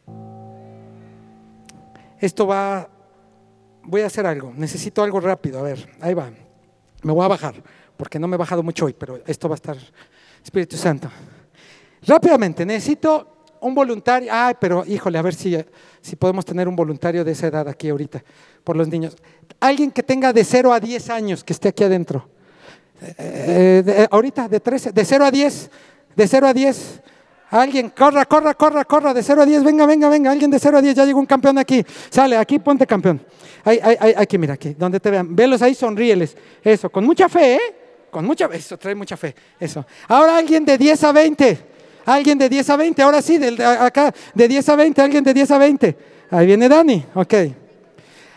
Esto 2.20 2.46
va, 2.46 2.88
voy 3.82 4.02
a 4.02 4.06
hacer 4.06 4.26
algo, 4.26 4.52
necesito 4.56 5.02
algo 5.02 5.18
rápido, 5.18 5.58
a 5.58 5.62
ver, 5.62 5.88
ahí 6.00 6.14
va, 6.14 6.30
me 7.02 7.12
voy 7.12 7.24
a 7.24 7.28
bajar, 7.28 7.60
porque 7.96 8.20
no 8.20 8.28
me 8.28 8.36
he 8.36 8.38
bajado 8.38 8.62
mucho 8.62 8.86
hoy, 8.86 8.92
pero 8.92 9.20
esto 9.26 9.48
va 9.48 9.54
a 9.54 9.56
estar, 9.56 9.76
Espíritu 10.44 10.76
Santo. 10.76 11.10
Rápidamente, 12.06 12.64
necesito 12.64 13.32
un 13.60 13.74
voluntario, 13.74 14.28
ay, 14.32 14.54
pero 14.60 14.84
híjole, 14.86 15.18
a 15.18 15.22
ver 15.22 15.34
si, 15.34 15.56
si 16.00 16.16
podemos 16.16 16.44
tener 16.44 16.68
un 16.68 16.76
voluntario 16.76 17.24
de 17.24 17.32
esa 17.32 17.46
edad 17.46 17.68
aquí 17.68 17.88
ahorita, 17.88 18.22
por 18.64 18.76
los 18.76 18.88
niños. 18.88 19.16
Alguien 19.60 19.90
que 19.90 20.02
tenga 20.02 20.32
de 20.32 20.44
0 20.44 20.72
a 20.72 20.80
10 20.80 21.10
años, 21.10 21.44
que 21.44 21.52
esté 21.52 21.68
aquí 21.68 21.84
adentro. 21.84 22.28
Eh, 23.00 23.82
eh, 23.86 24.06
ahorita, 24.10 24.48
de 24.48 24.60
13, 24.60 24.92
de 24.92 25.04
0 25.04 25.24
a 25.24 25.30
10, 25.30 25.70
de 26.14 26.28
0 26.28 26.46
a 26.46 26.52
10. 26.52 27.00
Alguien, 27.50 27.90
corra, 27.90 28.24
corra, 28.24 28.54
corra, 28.54 28.84
corra, 28.84 29.12
de 29.12 29.22
0 29.22 29.42
a 29.42 29.46
10, 29.46 29.62
venga, 29.62 29.84
venga, 29.84 30.08
venga, 30.08 30.30
alguien 30.30 30.50
de 30.50 30.58
0 30.58 30.78
a 30.78 30.82
10, 30.82 30.94
ya 30.94 31.04
llegó 31.04 31.20
un 31.20 31.26
campeón 31.26 31.58
aquí. 31.58 31.84
Sale, 32.10 32.36
aquí 32.36 32.58
ponte 32.58 32.86
campeón. 32.86 33.20
Ahí, 33.64 33.78
ahí, 33.82 34.14
aquí, 34.16 34.38
mira, 34.38 34.54
aquí, 34.54 34.74
donde 34.78 34.98
te 34.98 35.10
vean. 35.10 35.34
Velos 35.34 35.60
ahí, 35.62 35.74
sonríeles. 35.74 36.36
Eso, 36.62 36.90
con 36.90 37.04
mucha 37.04 37.28
fe, 37.28 37.54
¿eh? 37.54 37.60
Con 38.10 38.24
mucha, 38.24 38.46
eso, 38.52 38.78
trae 38.78 38.94
mucha 38.94 39.16
fe. 39.16 39.34
Eso. 39.58 39.84
Ahora 40.08 40.36
alguien 40.36 40.64
de 40.64 40.78
10 40.78 41.04
a 41.04 41.12
20. 41.12 41.58
Alguien 42.04 42.38
de 42.38 42.48
10 42.48 42.70
a 42.70 42.76
20, 42.76 43.02
ahora 43.02 43.22
sí, 43.22 43.38
de, 43.38 43.64
acá, 43.64 44.12
de 44.34 44.48
10 44.48 44.68
a 44.68 44.76
20, 44.76 45.02
alguien 45.02 45.22
de 45.22 45.34
10 45.34 45.50
a 45.50 45.58
20. 45.58 45.96
Ahí 46.30 46.46
viene 46.46 46.68
Dani, 46.68 47.04
ok. 47.14 47.34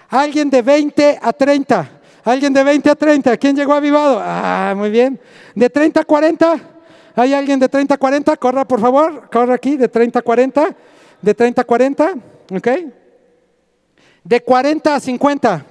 Alguien 0.10 0.50
de 0.50 0.62
20 0.62 1.20
a 1.22 1.34
30. 1.34 1.90
Alguien 2.24 2.54
de 2.54 2.64
20 2.64 2.90
a 2.90 2.96
30. 2.96 3.38
¿Quién 3.38 3.56
llegó 3.56 3.74
avivado? 3.74 4.20
Ah, 4.22 4.74
muy 4.76 4.90
bien. 4.90 5.20
De 5.54 5.70
30 5.70 6.02
a 6.02 6.04
40. 6.04 6.60
¿Hay 7.16 7.34
alguien 7.34 7.60
de 7.60 7.70
30 7.70 7.94
a 7.94 7.98
40? 7.98 8.38
Corra, 8.38 8.68
por 8.68 8.80
favor. 8.80 9.30
Corra 9.30 9.56
aquí, 9.56 9.78
de 9.78 9.88
30 9.88 10.20
a 10.20 10.22
40. 10.22 10.76
De 11.22 11.34
30 11.34 11.62
a 11.62 11.66
40. 11.66 12.14
¿Ok? 12.52 12.68
De 14.24 14.42
40 14.42 14.96
a 14.96 15.00
50. 15.00 15.66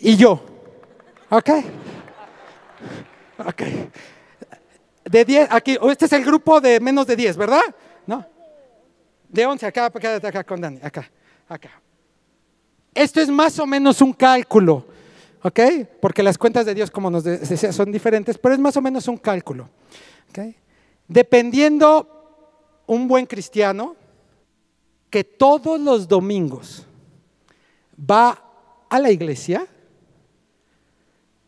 Y 0.00 0.16
yo. 0.16 0.42
¿Ok? 1.30 1.50
Ok. 3.46 3.62
De 5.04 5.24
10, 5.24 5.48
aquí, 5.50 5.78
este 5.90 6.06
es 6.06 6.12
el 6.12 6.24
grupo 6.24 6.60
de 6.60 6.80
menos 6.80 7.06
de 7.06 7.16
10, 7.16 7.36
¿verdad? 7.36 7.60
¿No? 8.06 8.26
De 9.28 9.44
11, 9.44 9.66
acá, 9.66 9.86
acá, 9.86 10.16
acá 10.16 10.44
con 10.44 10.60
Dani, 10.60 10.78
acá, 10.82 11.10
acá. 11.48 11.81
Esto 12.94 13.20
es 13.20 13.28
más 13.28 13.58
o 13.58 13.66
menos 13.66 14.00
un 14.02 14.12
cálculo, 14.12 14.86
¿ok? 15.42 15.60
Porque 16.00 16.22
las 16.22 16.36
cuentas 16.36 16.66
de 16.66 16.74
Dios, 16.74 16.90
como 16.90 17.10
nos 17.10 17.24
decía, 17.24 17.72
son 17.72 17.90
diferentes, 17.90 18.36
pero 18.36 18.54
es 18.54 18.60
más 18.60 18.76
o 18.76 18.82
menos 18.82 19.08
un 19.08 19.16
cálculo. 19.16 19.68
¿ok? 20.30 20.54
Dependiendo 21.08 22.08
un 22.86 23.08
buen 23.08 23.26
cristiano 23.26 23.96
que 25.08 25.24
todos 25.24 25.80
los 25.80 26.08
domingos 26.08 26.86
va 27.98 28.42
a 28.88 28.98
la 28.98 29.10
iglesia, 29.10 29.66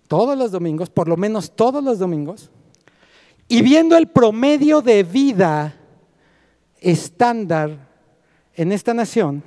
todos 0.08 0.36
los 0.36 0.50
domingos, 0.50 0.90
por 0.90 1.08
lo 1.08 1.16
menos 1.16 1.54
todos 1.54 1.82
los 1.82 1.98
domingos, 1.98 2.50
y 3.48 3.62
viendo 3.62 3.96
el 3.96 4.06
promedio 4.06 4.80
de 4.80 5.02
vida 5.02 5.76
estándar 6.80 7.88
en 8.54 8.72
esta 8.72 8.94
nación, 8.94 9.42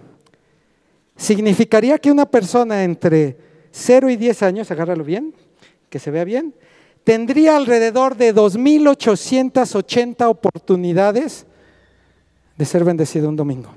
significaría 1.18 1.98
que 1.98 2.12
una 2.12 2.26
persona 2.26 2.84
entre 2.84 3.38
0 3.72 4.10
y 4.10 4.16
10 4.16 4.44
años, 4.44 4.72
agárralo 4.72 5.04
bien, 5.04 5.34
que 5.90 6.00
se 6.00 6.12
vea 6.12 6.24
bien, 6.24 6.54
tendría 7.04 7.58
alrededor 7.58 8.16
de 8.16 8.34
2.880 8.34 10.28
oportunidades 10.28 11.46
de 12.58 12.66
ser 12.66 12.84
bendecido 12.84 13.30
un 13.30 13.36
domingo. 13.36 13.70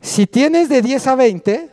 Si 0.00 0.26
tienes 0.26 0.68
de 0.68 0.82
10 0.82 1.06
a 1.08 1.14
20, 1.16 1.70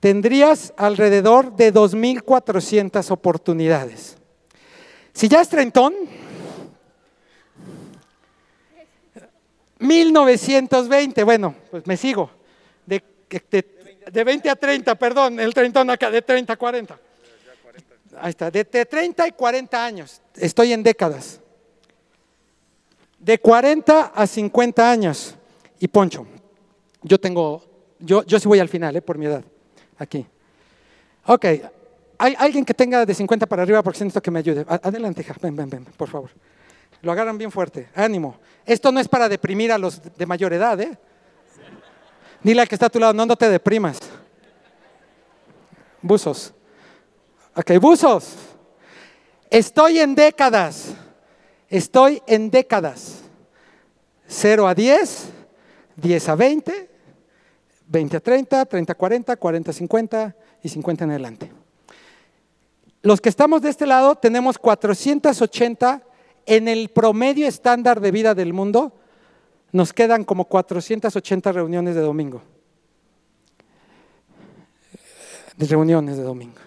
tendrías 0.00 0.74
alrededor 0.76 1.56
de 1.56 1.72
2.400 1.72 3.10
oportunidades. 3.10 4.16
Si 5.14 5.28
ya 5.28 5.40
es 5.40 5.48
treintón, 5.48 5.94
1920, 9.84 11.22
bueno, 11.24 11.54
pues 11.70 11.86
me 11.86 11.96
sigo. 11.96 12.30
De, 12.86 13.02
de, 14.10 14.24
20 14.24 14.50
a 14.50 14.56
30, 14.56 14.94
perdón, 14.94 15.40
el 15.40 15.52
treintón 15.54 15.90
acá, 15.90 16.10
de 16.10 16.22
30 16.22 16.52
a 16.52 16.56
40. 16.56 17.00
Ahí 18.20 18.30
está, 18.30 18.50
de, 18.50 18.64
de 18.64 18.86
30 18.86 19.28
y 19.28 19.32
40 19.32 19.84
años, 19.84 20.20
estoy 20.36 20.72
en 20.72 20.82
décadas. 20.82 21.40
De 23.18 23.38
40 23.38 24.12
a 24.14 24.26
50 24.26 24.90
años. 24.90 25.34
Y 25.80 25.88
Poncho, 25.88 26.26
yo 27.02 27.18
tengo, 27.18 27.64
yo, 27.98 28.24
yo 28.24 28.38
sí 28.38 28.48
voy 28.48 28.60
al 28.60 28.68
final, 28.68 28.96
eh, 28.96 29.02
por 29.02 29.18
mi 29.18 29.26
edad. 29.26 29.44
Aquí. 29.98 30.26
Ok. 31.26 31.44
¿Hay 32.18 32.34
alguien 32.38 32.64
que 32.64 32.74
tenga 32.74 33.04
de 33.04 33.14
50 33.14 33.46
para 33.46 33.62
arriba 33.62 33.82
porque 33.82 33.98
siento 33.98 34.20
que 34.22 34.30
me 34.30 34.38
ayude? 34.38 34.64
Adelante, 34.68 35.24
ven, 35.40 35.56
ven, 35.56 35.68
ven, 35.68 35.84
por 35.96 36.08
favor. 36.08 36.30
Lo 37.04 37.12
agarran 37.12 37.36
bien 37.36 37.52
fuerte. 37.52 37.88
Ánimo. 37.94 38.38
Esto 38.64 38.90
no 38.90 38.98
es 38.98 39.08
para 39.08 39.28
deprimir 39.28 39.70
a 39.70 39.76
los 39.76 40.00
de 40.16 40.26
mayor 40.26 40.54
edad, 40.54 40.80
¿eh? 40.80 40.98
Dile 42.42 42.62
al 42.62 42.68
que 42.68 42.74
está 42.74 42.86
a 42.86 42.90
tu 42.90 42.98
lado, 42.98 43.12
no, 43.12 43.26
no 43.26 43.36
te 43.36 43.48
deprimas. 43.48 43.98
Buzos. 46.00 46.54
Ok, 47.54 47.72
buzos. 47.78 48.34
Estoy 49.50 49.98
en 49.98 50.14
décadas. 50.14 50.94
Estoy 51.68 52.22
en 52.26 52.50
décadas. 52.50 53.20
0 54.26 54.66
a 54.66 54.74
10, 54.74 55.24
10 55.96 56.28
a 56.30 56.34
20, 56.34 56.90
20 57.86 58.16
a 58.16 58.20
30, 58.20 58.64
30 58.64 58.92
a 58.92 58.96
40, 58.96 59.36
40 59.36 59.70
a 59.70 59.74
50 59.74 60.36
y 60.62 60.68
50 60.70 61.04
en 61.04 61.10
adelante. 61.10 61.52
Los 63.02 63.20
que 63.20 63.28
estamos 63.28 63.60
de 63.60 63.68
este 63.68 63.86
lado 63.86 64.16
tenemos 64.16 64.56
480 64.56 66.02
en 66.46 66.68
el 66.68 66.88
promedio 66.90 67.46
estándar 67.46 68.00
de 68.00 68.10
vida 68.10 68.34
del 68.34 68.52
mundo. 68.52 68.92
Nos 69.72 69.92
quedan 69.92 70.24
como 70.24 70.44
480 70.44 71.52
reuniones 71.52 71.94
de 71.94 72.00
domingo. 72.00 72.42
De 75.56 75.66
reuniones 75.66 76.16
de 76.16 76.22
domingo. 76.22 76.58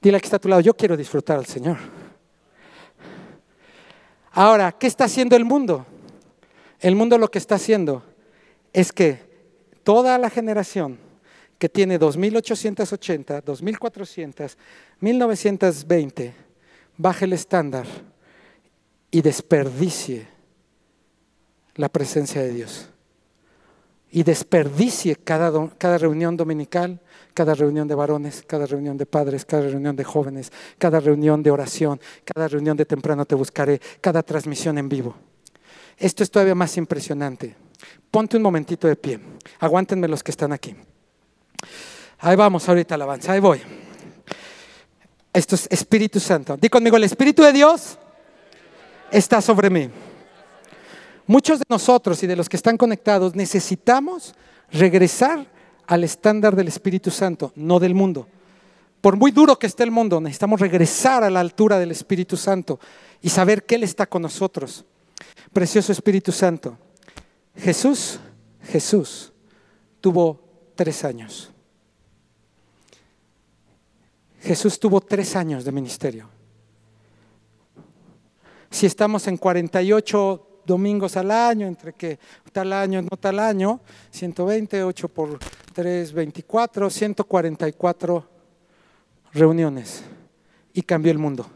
Dile 0.00 0.20
que 0.20 0.26
está 0.26 0.36
a 0.36 0.40
tu 0.40 0.48
lado, 0.48 0.60
yo 0.60 0.74
quiero 0.74 0.96
disfrutar 0.96 1.38
al 1.38 1.46
Señor. 1.46 1.76
Ahora, 4.32 4.72
¿qué 4.72 4.86
está 4.86 5.04
haciendo 5.04 5.36
el 5.36 5.44
mundo? 5.44 5.86
El 6.80 6.96
mundo 6.96 7.18
lo 7.18 7.30
que 7.30 7.38
está 7.38 7.56
haciendo 7.56 8.02
es 8.72 8.92
que 8.92 9.20
toda 9.84 10.18
la 10.18 10.30
generación 10.30 10.98
que 11.58 11.68
tiene 11.68 11.98
2880, 11.98 13.42
2400, 13.42 14.58
1920, 15.00 16.34
baje 16.96 17.24
el 17.24 17.34
estándar 17.34 17.86
y 19.12 19.20
desperdicie 19.20 20.26
la 21.76 21.88
presencia 21.88 22.42
de 22.42 22.50
Dios. 22.50 22.88
Y 24.10 24.24
desperdicie 24.24 25.16
cada, 25.16 25.68
cada 25.78 25.98
reunión 25.98 26.36
dominical, 26.36 27.00
cada 27.34 27.54
reunión 27.54 27.86
de 27.86 27.94
varones, 27.94 28.42
cada 28.46 28.66
reunión 28.66 28.96
de 28.96 29.06
padres, 29.06 29.44
cada 29.44 29.68
reunión 29.68 29.96
de 29.96 30.04
jóvenes, 30.04 30.50
cada 30.78 30.98
reunión 30.98 31.42
de 31.42 31.50
oración, 31.50 32.00
cada 32.24 32.48
reunión 32.48 32.76
de 32.76 32.84
temprano 32.84 33.24
te 33.24 33.34
buscaré, 33.34 33.80
cada 34.00 34.22
transmisión 34.22 34.78
en 34.78 34.88
vivo. 34.88 35.14
Esto 35.98 36.22
es 36.22 36.30
todavía 36.30 36.54
más 36.54 36.76
impresionante. 36.76 37.54
Ponte 38.10 38.36
un 38.36 38.42
momentito 38.42 38.88
de 38.88 38.96
pie. 38.96 39.20
Aguántenme 39.60 40.08
los 40.08 40.22
que 40.22 40.30
están 40.30 40.52
aquí. 40.52 40.74
Ahí 42.18 42.36
vamos 42.36 42.66
ahorita 42.68 42.94
alabanza, 42.94 43.32
ahí 43.32 43.40
voy. 43.40 43.60
Esto 45.32 45.54
es 45.54 45.66
Espíritu 45.70 46.18
Santo. 46.20 46.56
Di 46.56 46.68
conmigo, 46.68 46.96
el 46.96 47.04
Espíritu 47.04 47.42
de 47.42 47.52
Dios 47.52 47.98
está 49.12 49.40
sobre 49.40 49.70
mí. 49.70 49.88
Muchos 51.26 51.60
de 51.60 51.64
nosotros 51.68 52.22
y 52.22 52.26
de 52.26 52.34
los 52.34 52.48
que 52.48 52.56
están 52.56 52.76
conectados 52.76 53.36
necesitamos 53.36 54.34
regresar 54.72 55.46
al 55.86 56.04
estándar 56.04 56.56
del 56.56 56.68
Espíritu 56.68 57.10
Santo, 57.10 57.52
no 57.54 57.78
del 57.78 57.94
mundo. 57.94 58.26
Por 59.00 59.16
muy 59.16 59.30
duro 59.30 59.58
que 59.58 59.66
esté 59.66 59.82
el 59.82 59.90
mundo, 59.90 60.20
necesitamos 60.20 60.60
regresar 60.60 61.22
a 61.24 61.30
la 61.30 61.40
altura 61.40 61.78
del 61.78 61.90
Espíritu 61.90 62.36
Santo 62.36 62.80
y 63.20 63.28
saber 63.28 63.64
que 63.64 63.74
Él 63.74 63.84
está 63.84 64.06
con 64.06 64.22
nosotros. 64.22 64.84
Precioso 65.52 65.92
Espíritu 65.92 66.32
Santo. 66.32 66.78
Jesús, 67.56 68.18
Jesús 68.62 69.32
tuvo 70.00 70.40
tres 70.74 71.04
años. 71.04 71.50
Jesús 74.40 74.78
tuvo 74.80 75.00
tres 75.00 75.36
años 75.36 75.64
de 75.64 75.72
ministerio. 75.72 76.41
Si 78.72 78.86
estamos 78.86 79.28
en 79.28 79.36
48 79.36 80.62
domingos 80.64 81.18
al 81.18 81.30
año, 81.30 81.66
entre 81.66 81.92
que 81.92 82.18
tal 82.52 82.72
año, 82.72 83.02
no 83.02 83.18
tal 83.18 83.38
año, 83.38 83.80
120, 84.10 84.82
8 84.82 85.08
por 85.08 85.38
3, 85.74 86.12
24, 86.12 86.88
144 86.88 88.28
reuniones. 89.34 90.02
Y 90.72 90.80
cambió 90.80 91.12
el 91.12 91.18
mundo. 91.18 91.46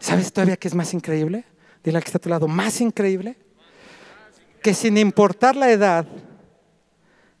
¿Sabes 0.00 0.32
todavía 0.32 0.56
qué 0.56 0.68
es 0.68 0.74
más 0.74 0.94
increíble? 0.94 1.44
Dile 1.84 2.00
que 2.00 2.06
está 2.06 2.16
a 2.16 2.22
tu 2.22 2.30
lado, 2.30 2.48
más 2.48 2.80
increíble. 2.80 3.36
Que 4.62 4.72
sin 4.72 4.96
importar 4.96 5.56
la 5.56 5.70
edad 5.70 6.06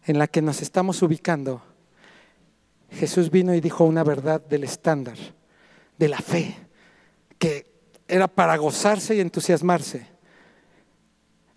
en 0.04 0.18
la 0.18 0.26
que 0.26 0.42
nos 0.42 0.60
estamos 0.60 1.00
ubicando, 1.00 1.62
Jesús 2.90 3.30
vino 3.30 3.54
y 3.54 3.62
dijo 3.62 3.84
una 3.84 4.04
verdad 4.04 4.42
del 4.42 4.64
estándar, 4.64 5.16
de 5.98 6.08
la 6.08 6.18
fe, 6.18 6.56
que 7.38 7.66
era 8.06 8.28
para 8.28 8.56
gozarse 8.56 9.14
y 9.16 9.20
entusiasmarse. 9.20 10.06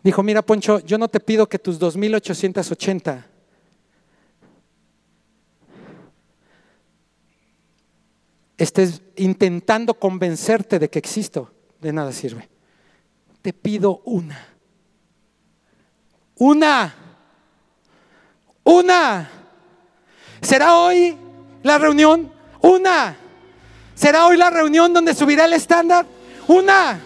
Dijo, 0.03 0.23
mira 0.23 0.41
Poncho, 0.41 0.79
yo 0.79 0.97
no 0.97 1.07
te 1.07 1.19
pido 1.19 1.47
que 1.47 1.59
tus 1.59 1.77
2880 1.77 3.27
estés 8.57 9.01
intentando 9.15 9.93
convencerte 9.93 10.79
de 10.79 10.89
que 10.89 10.99
existo, 10.99 11.51
de 11.79 11.93
nada 11.93 12.11
sirve. 12.11 12.49
Te 13.41 13.53
pido 13.53 14.01
una. 14.05 14.47
Una. 16.35 16.95
Una. 18.63 19.31
¿Será 20.41 20.77
hoy 20.77 21.17
la 21.63 21.77
reunión? 21.77 22.31
Una. 22.61 23.17
¿Será 24.01 24.25
hoy 24.25 24.35
la 24.35 24.49
reunión 24.49 24.95
donde 24.95 25.13
subirá 25.13 25.45
el 25.45 25.53
estándar? 25.53 26.07
Una. 26.47 26.99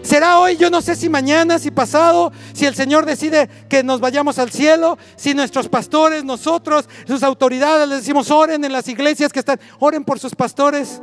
Será 0.00 0.38
hoy, 0.38 0.56
yo 0.56 0.70
no 0.70 0.80
sé 0.80 0.96
si 0.96 1.10
mañana, 1.10 1.58
si 1.58 1.70
pasado, 1.70 2.32
si 2.54 2.64
el 2.64 2.74
Señor 2.74 3.04
decide 3.04 3.50
que 3.68 3.82
nos 3.82 4.00
vayamos 4.00 4.38
al 4.38 4.50
cielo, 4.50 4.96
si 5.16 5.34
nuestros 5.34 5.68
pastores, 5.68 6.24
nosotros, 6.24 6.88
sus 7.06 7.22
autoridades, 7.22 7.86
les 7.86 7.98
decimos, 7.98 8.30
oren 8.30 8.64
en 8.64 8.72
las 8.72 8.88
iglesias 8.88 9.34
que 9.34 9.40
están, 9.40 9.60
oren 9.80 10.02
por 10.02 10.18
sus 10.18 10.34
pastores. 10.34 11.02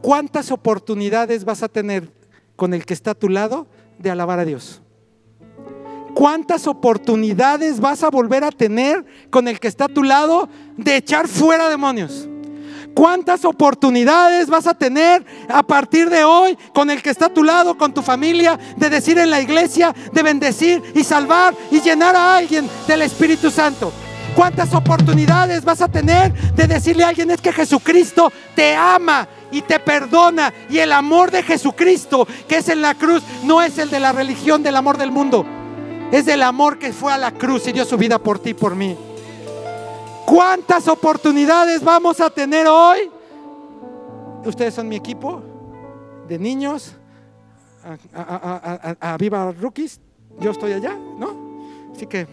¿Cuántas 0.00 0.52
oportunidades 0.52 1.44
vas 1.44 1.64
a 1.64 1.68
tener 1.68 2.12
con 2.54 2.72
el 2.72 2.86
que 2.86 2.94
está 2.94 3.10
a 3.10 3.16
tu 3.16 3.28
lado 3.28 3.66
de 3.98 4.12
alabar 4.12 4.38
a 4.38 4.44
Dios? 4.44 4.80
¿Cuántas 6.14 6.68
oportunidades 6.68 7.80
vas 7.80 8.04
a 8.04 8.10
volver 8.10 8.44
a 8.44 8.52
tener 8.52 9.04
con 9.28 9.48
el 9.48 9.58
que 9.58 9.66
está 9.66 9.86
a 9.86 9.88
tu 9.88 10.04
lado 10.04 10.48
de 10.76 10.94
echar 10.94 11.26
fuera 11.26 11.68
demonios? 11.68 12.28
¿Cuántas 12.94 13.44
oportunidades 13.44 14.48
vas 14.48 14.66
a 14.66 14.74
tener 14.74 15.24
a 15.48 15.62
partir 15.62 16.10
de 16.10 16.24
hoy 16.24 16.58
con 16.74 16.90
el 16.90 17.02
que 17.02 17.10
está 17.10 17.26
a 17.26 17.34
tu 17.34 17.42
lado, 17.42 17.76
con 17.78 17.94
tu 17.94 18.02
familia, 18.02 18.58
de 18.76 18.90
decir 18.90 19.18
en 19.18 19.30
la 19.30 19.40
iglesia, 19.40 19.94
de 20.12 20.22
bendecir 20.22 20.82
y 20.94 21.02
salvar 21.02 21.54
y 21.70 21.80
llenar 21.80 22.14
a 22.16 22.36
alguien 22.36 22.68
del 22.86 23.02
Espíritu 23.02 23.50
Santo? 23.50 23.92
¿Cuántas 24.34 24.72
oportunidades 24.74 25.64
vas 25.64 25.82
a 25.82 25.88
tener 25.88 26.32
de 26.54 26.66
decirle 26.66 27.04
a 27.04 27.08
alguien 27.08 27.30
es 27.30 27.40
que 27.40 27.52
Jesucristo 27.52 28.32
te 28.54 28.74
ama 28.74 29.28
y 29.50 29.60
te 29.60 29.78
perdona 29.78 30.52
y 30.70 30.78
el 30.78 30.92
amor 30.92 31.30
de 31.30 31.42
Jesucristo 31.42 32.26
que 32.48 32.58
es 32.58 32.68
en 32.68 32.80
la 32.80 32.94
cruz 32.94 33.22
no 33.44 33.60
es 33.60 33.78
el 33.78 33.90
de 33.90 34.00
la 34.00 34.12
religión 34.12 34.62
del 34.62 34.76
amor 34.76 34.96
del 34.96 35.10
mundo? 35.10 35.44
Es 36.10 36.26
del 36.26 36.42
amor 36.42 36.78
que 36.78 36.92
fue 36.92 37.12
a 37.12 37.18
la 37.18 37.32
cruz 37.32 37.66
y 37.68 37.72
dio 37.72 37.84
su 37.84 37.96
vida 37.96 38.18
por 38.18 38.38
ti 38.38 38.50
y 38.50 38.54
por 38.54 38.74
mí. 38.74 38.96
¿Cuántas 40.26 40.88
oportunidades 40.88 41.82
vamos 41.82 42.20
a 42.20 42.30
tener 42.30 42.66
hoy? 42.66 43.10
Ustedes 44.44 44.74
son 44.74 44.88
mi 44.88 44.96
equipo 44.96 45.42
de 46.28 46.38
niños, 46.38 46.96
a, 48.14 49.16
Viva 49.18 49.52
Rookies, 49.52 50.00
yo 50.38 50.50
estoy 50.50 50.72
allá, 50.72 50.94
¿no? 50.94 51.92
Así 51.94 52.06
que, 52.06 52.26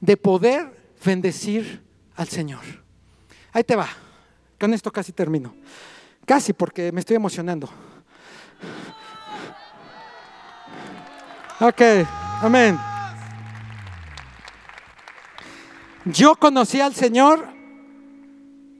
de 0.00 0.16
poder 0.16 0.94
bendecir 1.04 1.82
al 2.14 2.28
Señor. 2.28 2.62
Ahí 3.52 3.64
te 3.64 3.76
va, 3.76 3.88
con 4.58 4.72
esto 4.74 4.92
casi 4.92 5.12
termino. 5.12 5.54
Casi 6.24 6.52
porque 6.52 6.90
me 6.92 7.00
estoy 7.00 7.16
emocionando. 7.16 7.68
Ok, 11.60 11.80
amén. 12.42 12.95
Yo 16.06 16.36
conocí 16.36 16.80
al 16.80 16.94
Señor, 16.94 17.48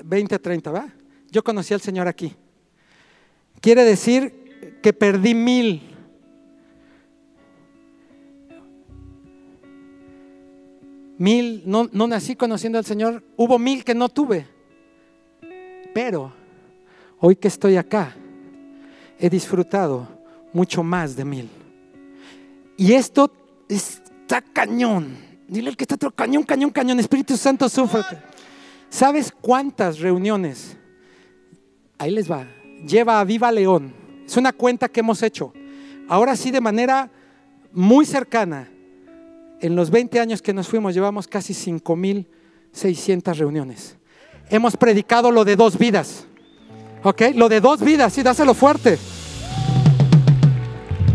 20 0.04 0.38
30, 0.38 0.70
¿va? 0.70 0.86
Yo 1.30 1.42
conocí 1.42 1.74
al 1.74 1.80
Señor 1.80 2.06
aquí. 2.06 2.36
Quiere 3.60 3.82
decir 3.82 4.78
que 4.80 4.92
perdí 4.92 5.34
mil. 5.34 5.82
Mil, 11.18 11.62
no, 11.66 11.88
no 11.90 12.06
nací 12.06 12.36
conociendo 12.36 12.78
al 12.78 12.84
Señor, 12.84 13.24
hubo 13.36 13.58
mil 13.58 13.82
que 13.82 13.94
no 13.94 14.08
tuve. 14.08 14.46
Pero 15.92 16.32
hoy 17.18 17.34
que 17.34 17.48
estoy 17.48 17.76
acá, 17.76 18.14
he 19.18 19.28
disfrutado 19.28 20.06
mucho 20.52 20.84
más 20.84 21.16
de 21.16 21.24
mil. 21.24 21.50
Y 22.76 22.92
esto 22.92 23.32
está 23.68 24.40
cañón. 24.42 25.25
Dile 25.48 25.70
al 25.70 25.76
que 25.76 25.84
está 25.84 25.94
otro 25.94 26.10
cañón, 26.10 26.42
cañón, 26.42 26.70
cañón. 26.70 26.98
Espíritu 26.98 27.36
Santo, 27.36 27.68
sufre. 27.68 28.02
¿Sabes 28.88 29.32
cuántas 29.40 29.98
reuniones? 29.98 30.76
Ahí 31.98 32.10
les 32.10 32.30
va. 32.30 32.46
Lleva 32.86 33.20
a 33.20 33.24
Viva 33.24 33.52
León. 33.52 33.94
Es 34.26 34.36
una 34.36 34.52
cuenta 34.52 34.88
que 34.88 35.00
hemos 35.00 35.22
hecho. 35.22 35.52
Ahora 36.08 36.36
sí, 36.36 36.50
de 36.50 36.60
manera 36.60 37.10
muy 37.72 38.04
cercana. 38.04 38.68
En 39.60 39.76
los 39.76 39.90
20 39.90 40.20
años 40.20 40.42
que 40.42 40.52
nos 40.52 40.68
fuimos, 40.68 40.94
llevamos 40.94 41.26
casi 41.28 41.54
5.600 41.54 43.36
reuniones. 43.36 43.96
Hemos 44.50 44.76
predicado 44.76 45.30
lo 45.30 45.44
de 45.44 45.56
dos 45.56 45.78
vidas. 45.78 46.26
¿Ok? 47.02 47.22
Lo 47.34 47.48
de 47.48 47.60
dos 47.60 47.80
vidas, 47.80 48.12
sí, 48.12 48.22
dáselo 48.22 48.52
fuerte. 48.52 48.98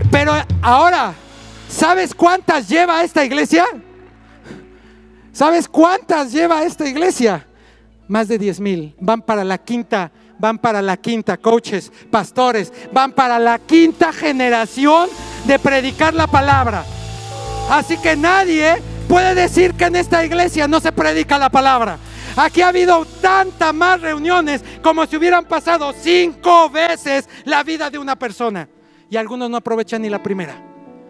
Pero 0.10 0.34
ahora, 0.62 1.14
¿sabes 1.68 2.16
cuántas 2.16 2.68
lleva 2.68 3.04
esta 3.04 3.26
iglesia? 3.26 3.66
¿Sabes 5.32 5.68
cuántas 5.68 6.32
lleva 6.32 6.64
esta 6.64 6.88
iglesia? 6.88 7.48
Más 8.08 8.28
de 8.28 8.38
10 8.38 8.60
mil. 8.60 8.96
Van 9.00 9.22
para 9.22 9.44
la 9.44 9.58
quinta, 9.58 10.12
van 10.38 10.58
para 10.58 10.82
la 10.82 10.98
quinta, 10.98 11.38
coaches, 11.38 11.92
pastores, 12.10 12.74
van 12.92 13.14
para 13.14 13.40
la 13.40 13.58
quinta 13.60 14.12
generación 14.12 15.10
de 15.46 15.58
predicar 15.58 16.14
la 16.14 16.28
palabra. 16.28 16.84
Así 17.70 17.98
que 17.98 18.18
nadie 18.18 18.82
puede 19.08 19.34
decir 19.34 19.74
que 19.74 19.86
en 19.86 19.96
esta 19.96 20.26
iglesia 20.26 20.68
no 20.68 20.82
se 20.82 20.92
predica 20.92 21.38
la 21.38 21.50
palabra. 21.50 21.98
Aquí 22.36 22.62
ha 22.62 22.70
habido 22.70 23.06
tantas 23.22 23.74
más 23.74 24.02
reuniones 24.02 24.64
como 24.82 25.06
si 25.06 25.16
hubieran 25.16 25.46
pasado 25.46 25.94
cinco 25.98 26.70
veces 26.70 27.28
la 27.46 27.64
vida 27.64 27.90
de 27.90 27.98
una 27.98 28.18
persona. 28.18 28.68
Y 29.10 29.18
algunos 29.18 29.50
no 29.50 29.58
aprovechan 29.58 30.02
ni 30.02 30.10
la 30.10 30.24
primera. 30.24 30.62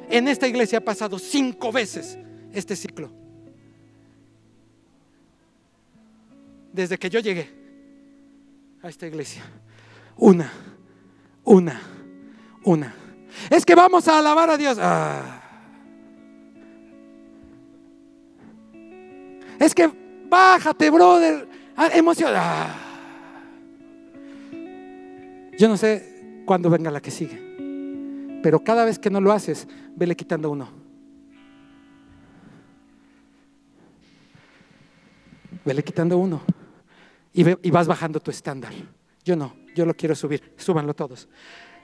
En 0.10 0.28
esta 0.28 0.48
iglesia 0.48 0.80
ha 0.80 0.82
pasado 0.82 1.18
cinco 1.20 1.72
veces 1.72 2.18
este 2.54 2.76
ciclo. 2.76 3.21
Desde 6.72 6.98
que 6.98 7.10
yo 7.10 7.20
llegué 7.20 7.50
a 8.82 8.90
esta 8.90 9.08
iglesia. 9.08 9.44
Una, 10.18 10.52
una, 11.44 11.82
una. 12.64 12.94
Es 13.50 13.66
que 13.66 13.76
vamos 13.76 14.08
a 14.08 14.20
alabar 14.20 14.50
a 14.50 14.58
Dios. 14.58 14.78
Ah. 14.80 15.42
Es 19.60 19.76
que 19.76 19.90
bájate, 20.30 20.90
brother. 20.90 21.48
Ah, 21.76 21.90
emoción. 21.94 22.34
Ah. 22.36 22.76
Yo 25.58 25.68
no 25.68 25.78
sé 25.78 26.44
cuándo 26.46 26.70
venga 26.70 26.90
la 26.90 27.02
que 27.02 27.12
sigue. 27.12 28.40
Pero 28.42 28.64
cada 28.64 28.86
vez 28.86 28.98
que 28.98 29.10
no 29.10 29.22
lo 29.22 29.32
haces, 29.32 29.68
vele 29.96 30.16
quitando 30.16 30.50
uno. 30.50 30.70
Vele 35.64 35.84
quitando 35.84 36.18
uno. 36.18 36.42
Y, 37.34 37.72
vas 37.72 37.88
bajando 37.88 38.20
tu 38.20 38.32
estándar. 38.32 38.74
Yo 39.24 39.36
no, 39.36 39.56
yo 39.76 39.86
lo 39.86 39.94
quiero 39.94 40.16
subir. 40.16 40.54
Súbanlo 40.58 40.94
todos. 40.94 41.28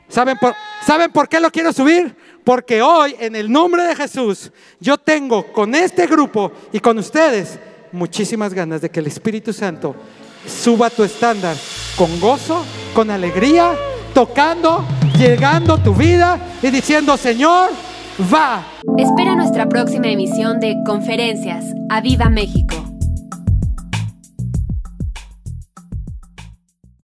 ¿Saben 0.10 0.38
por, 0.38 0.54
¿Saben 0.86 1.12
por 1.12 1.28
qué 1.28 1.39
lo 1.39 1.52
quiero 1.52 1.74
subir? 1.74 2.16
Porque 2.43 2.82
hoy, 2.82 3.16
en 3.20 3.36
el 3.36 3.52
nombre 3.52 3.84
de 3.84 3.95
Jesús, 3.95 4.52
yo 4.80 4.98
tengo 4.98 5.52
con 5.52 5.76
este 5.76 6.08
grupo 6.08 6.52
y 6.72 6.80
con 6.80 6.98
ustedes 6.98 7.60
muchísimas 7.91 8.54
ganas 8.54 8.82
de 8.82 8.89
que 8.89 9.00
el 9.00 9.08
Espíritu 9.08 9.54
Santo 9.54 9.95
suba 10.45 10.89
tu 10.89 11.04
estándar 11.04 11.56
con 11.98 12.20
gozo, 12.20 12.64
con 12.93 13.12
alegría, 13.12 13.76
tocando, 14.14 14.86
llegando 15.18 15.74
a 15.74 15.84
tu 15.84 15.93
vida 15.93 16.39
y 16.62 16.70
diciendo, 16.70 17.18
Señor, 17.18 17.72
va. 18.34 18.66
Espera 18.98 19.36
nuestra 19.36 19.68
próxima 19.68 20.08
emisión 20.08 20.60
de 20.60 20.76
Conferencias. 20.86 21.66
¡A 21.89 22.02
Viva 22.02 22.30
México! 22.30 22.97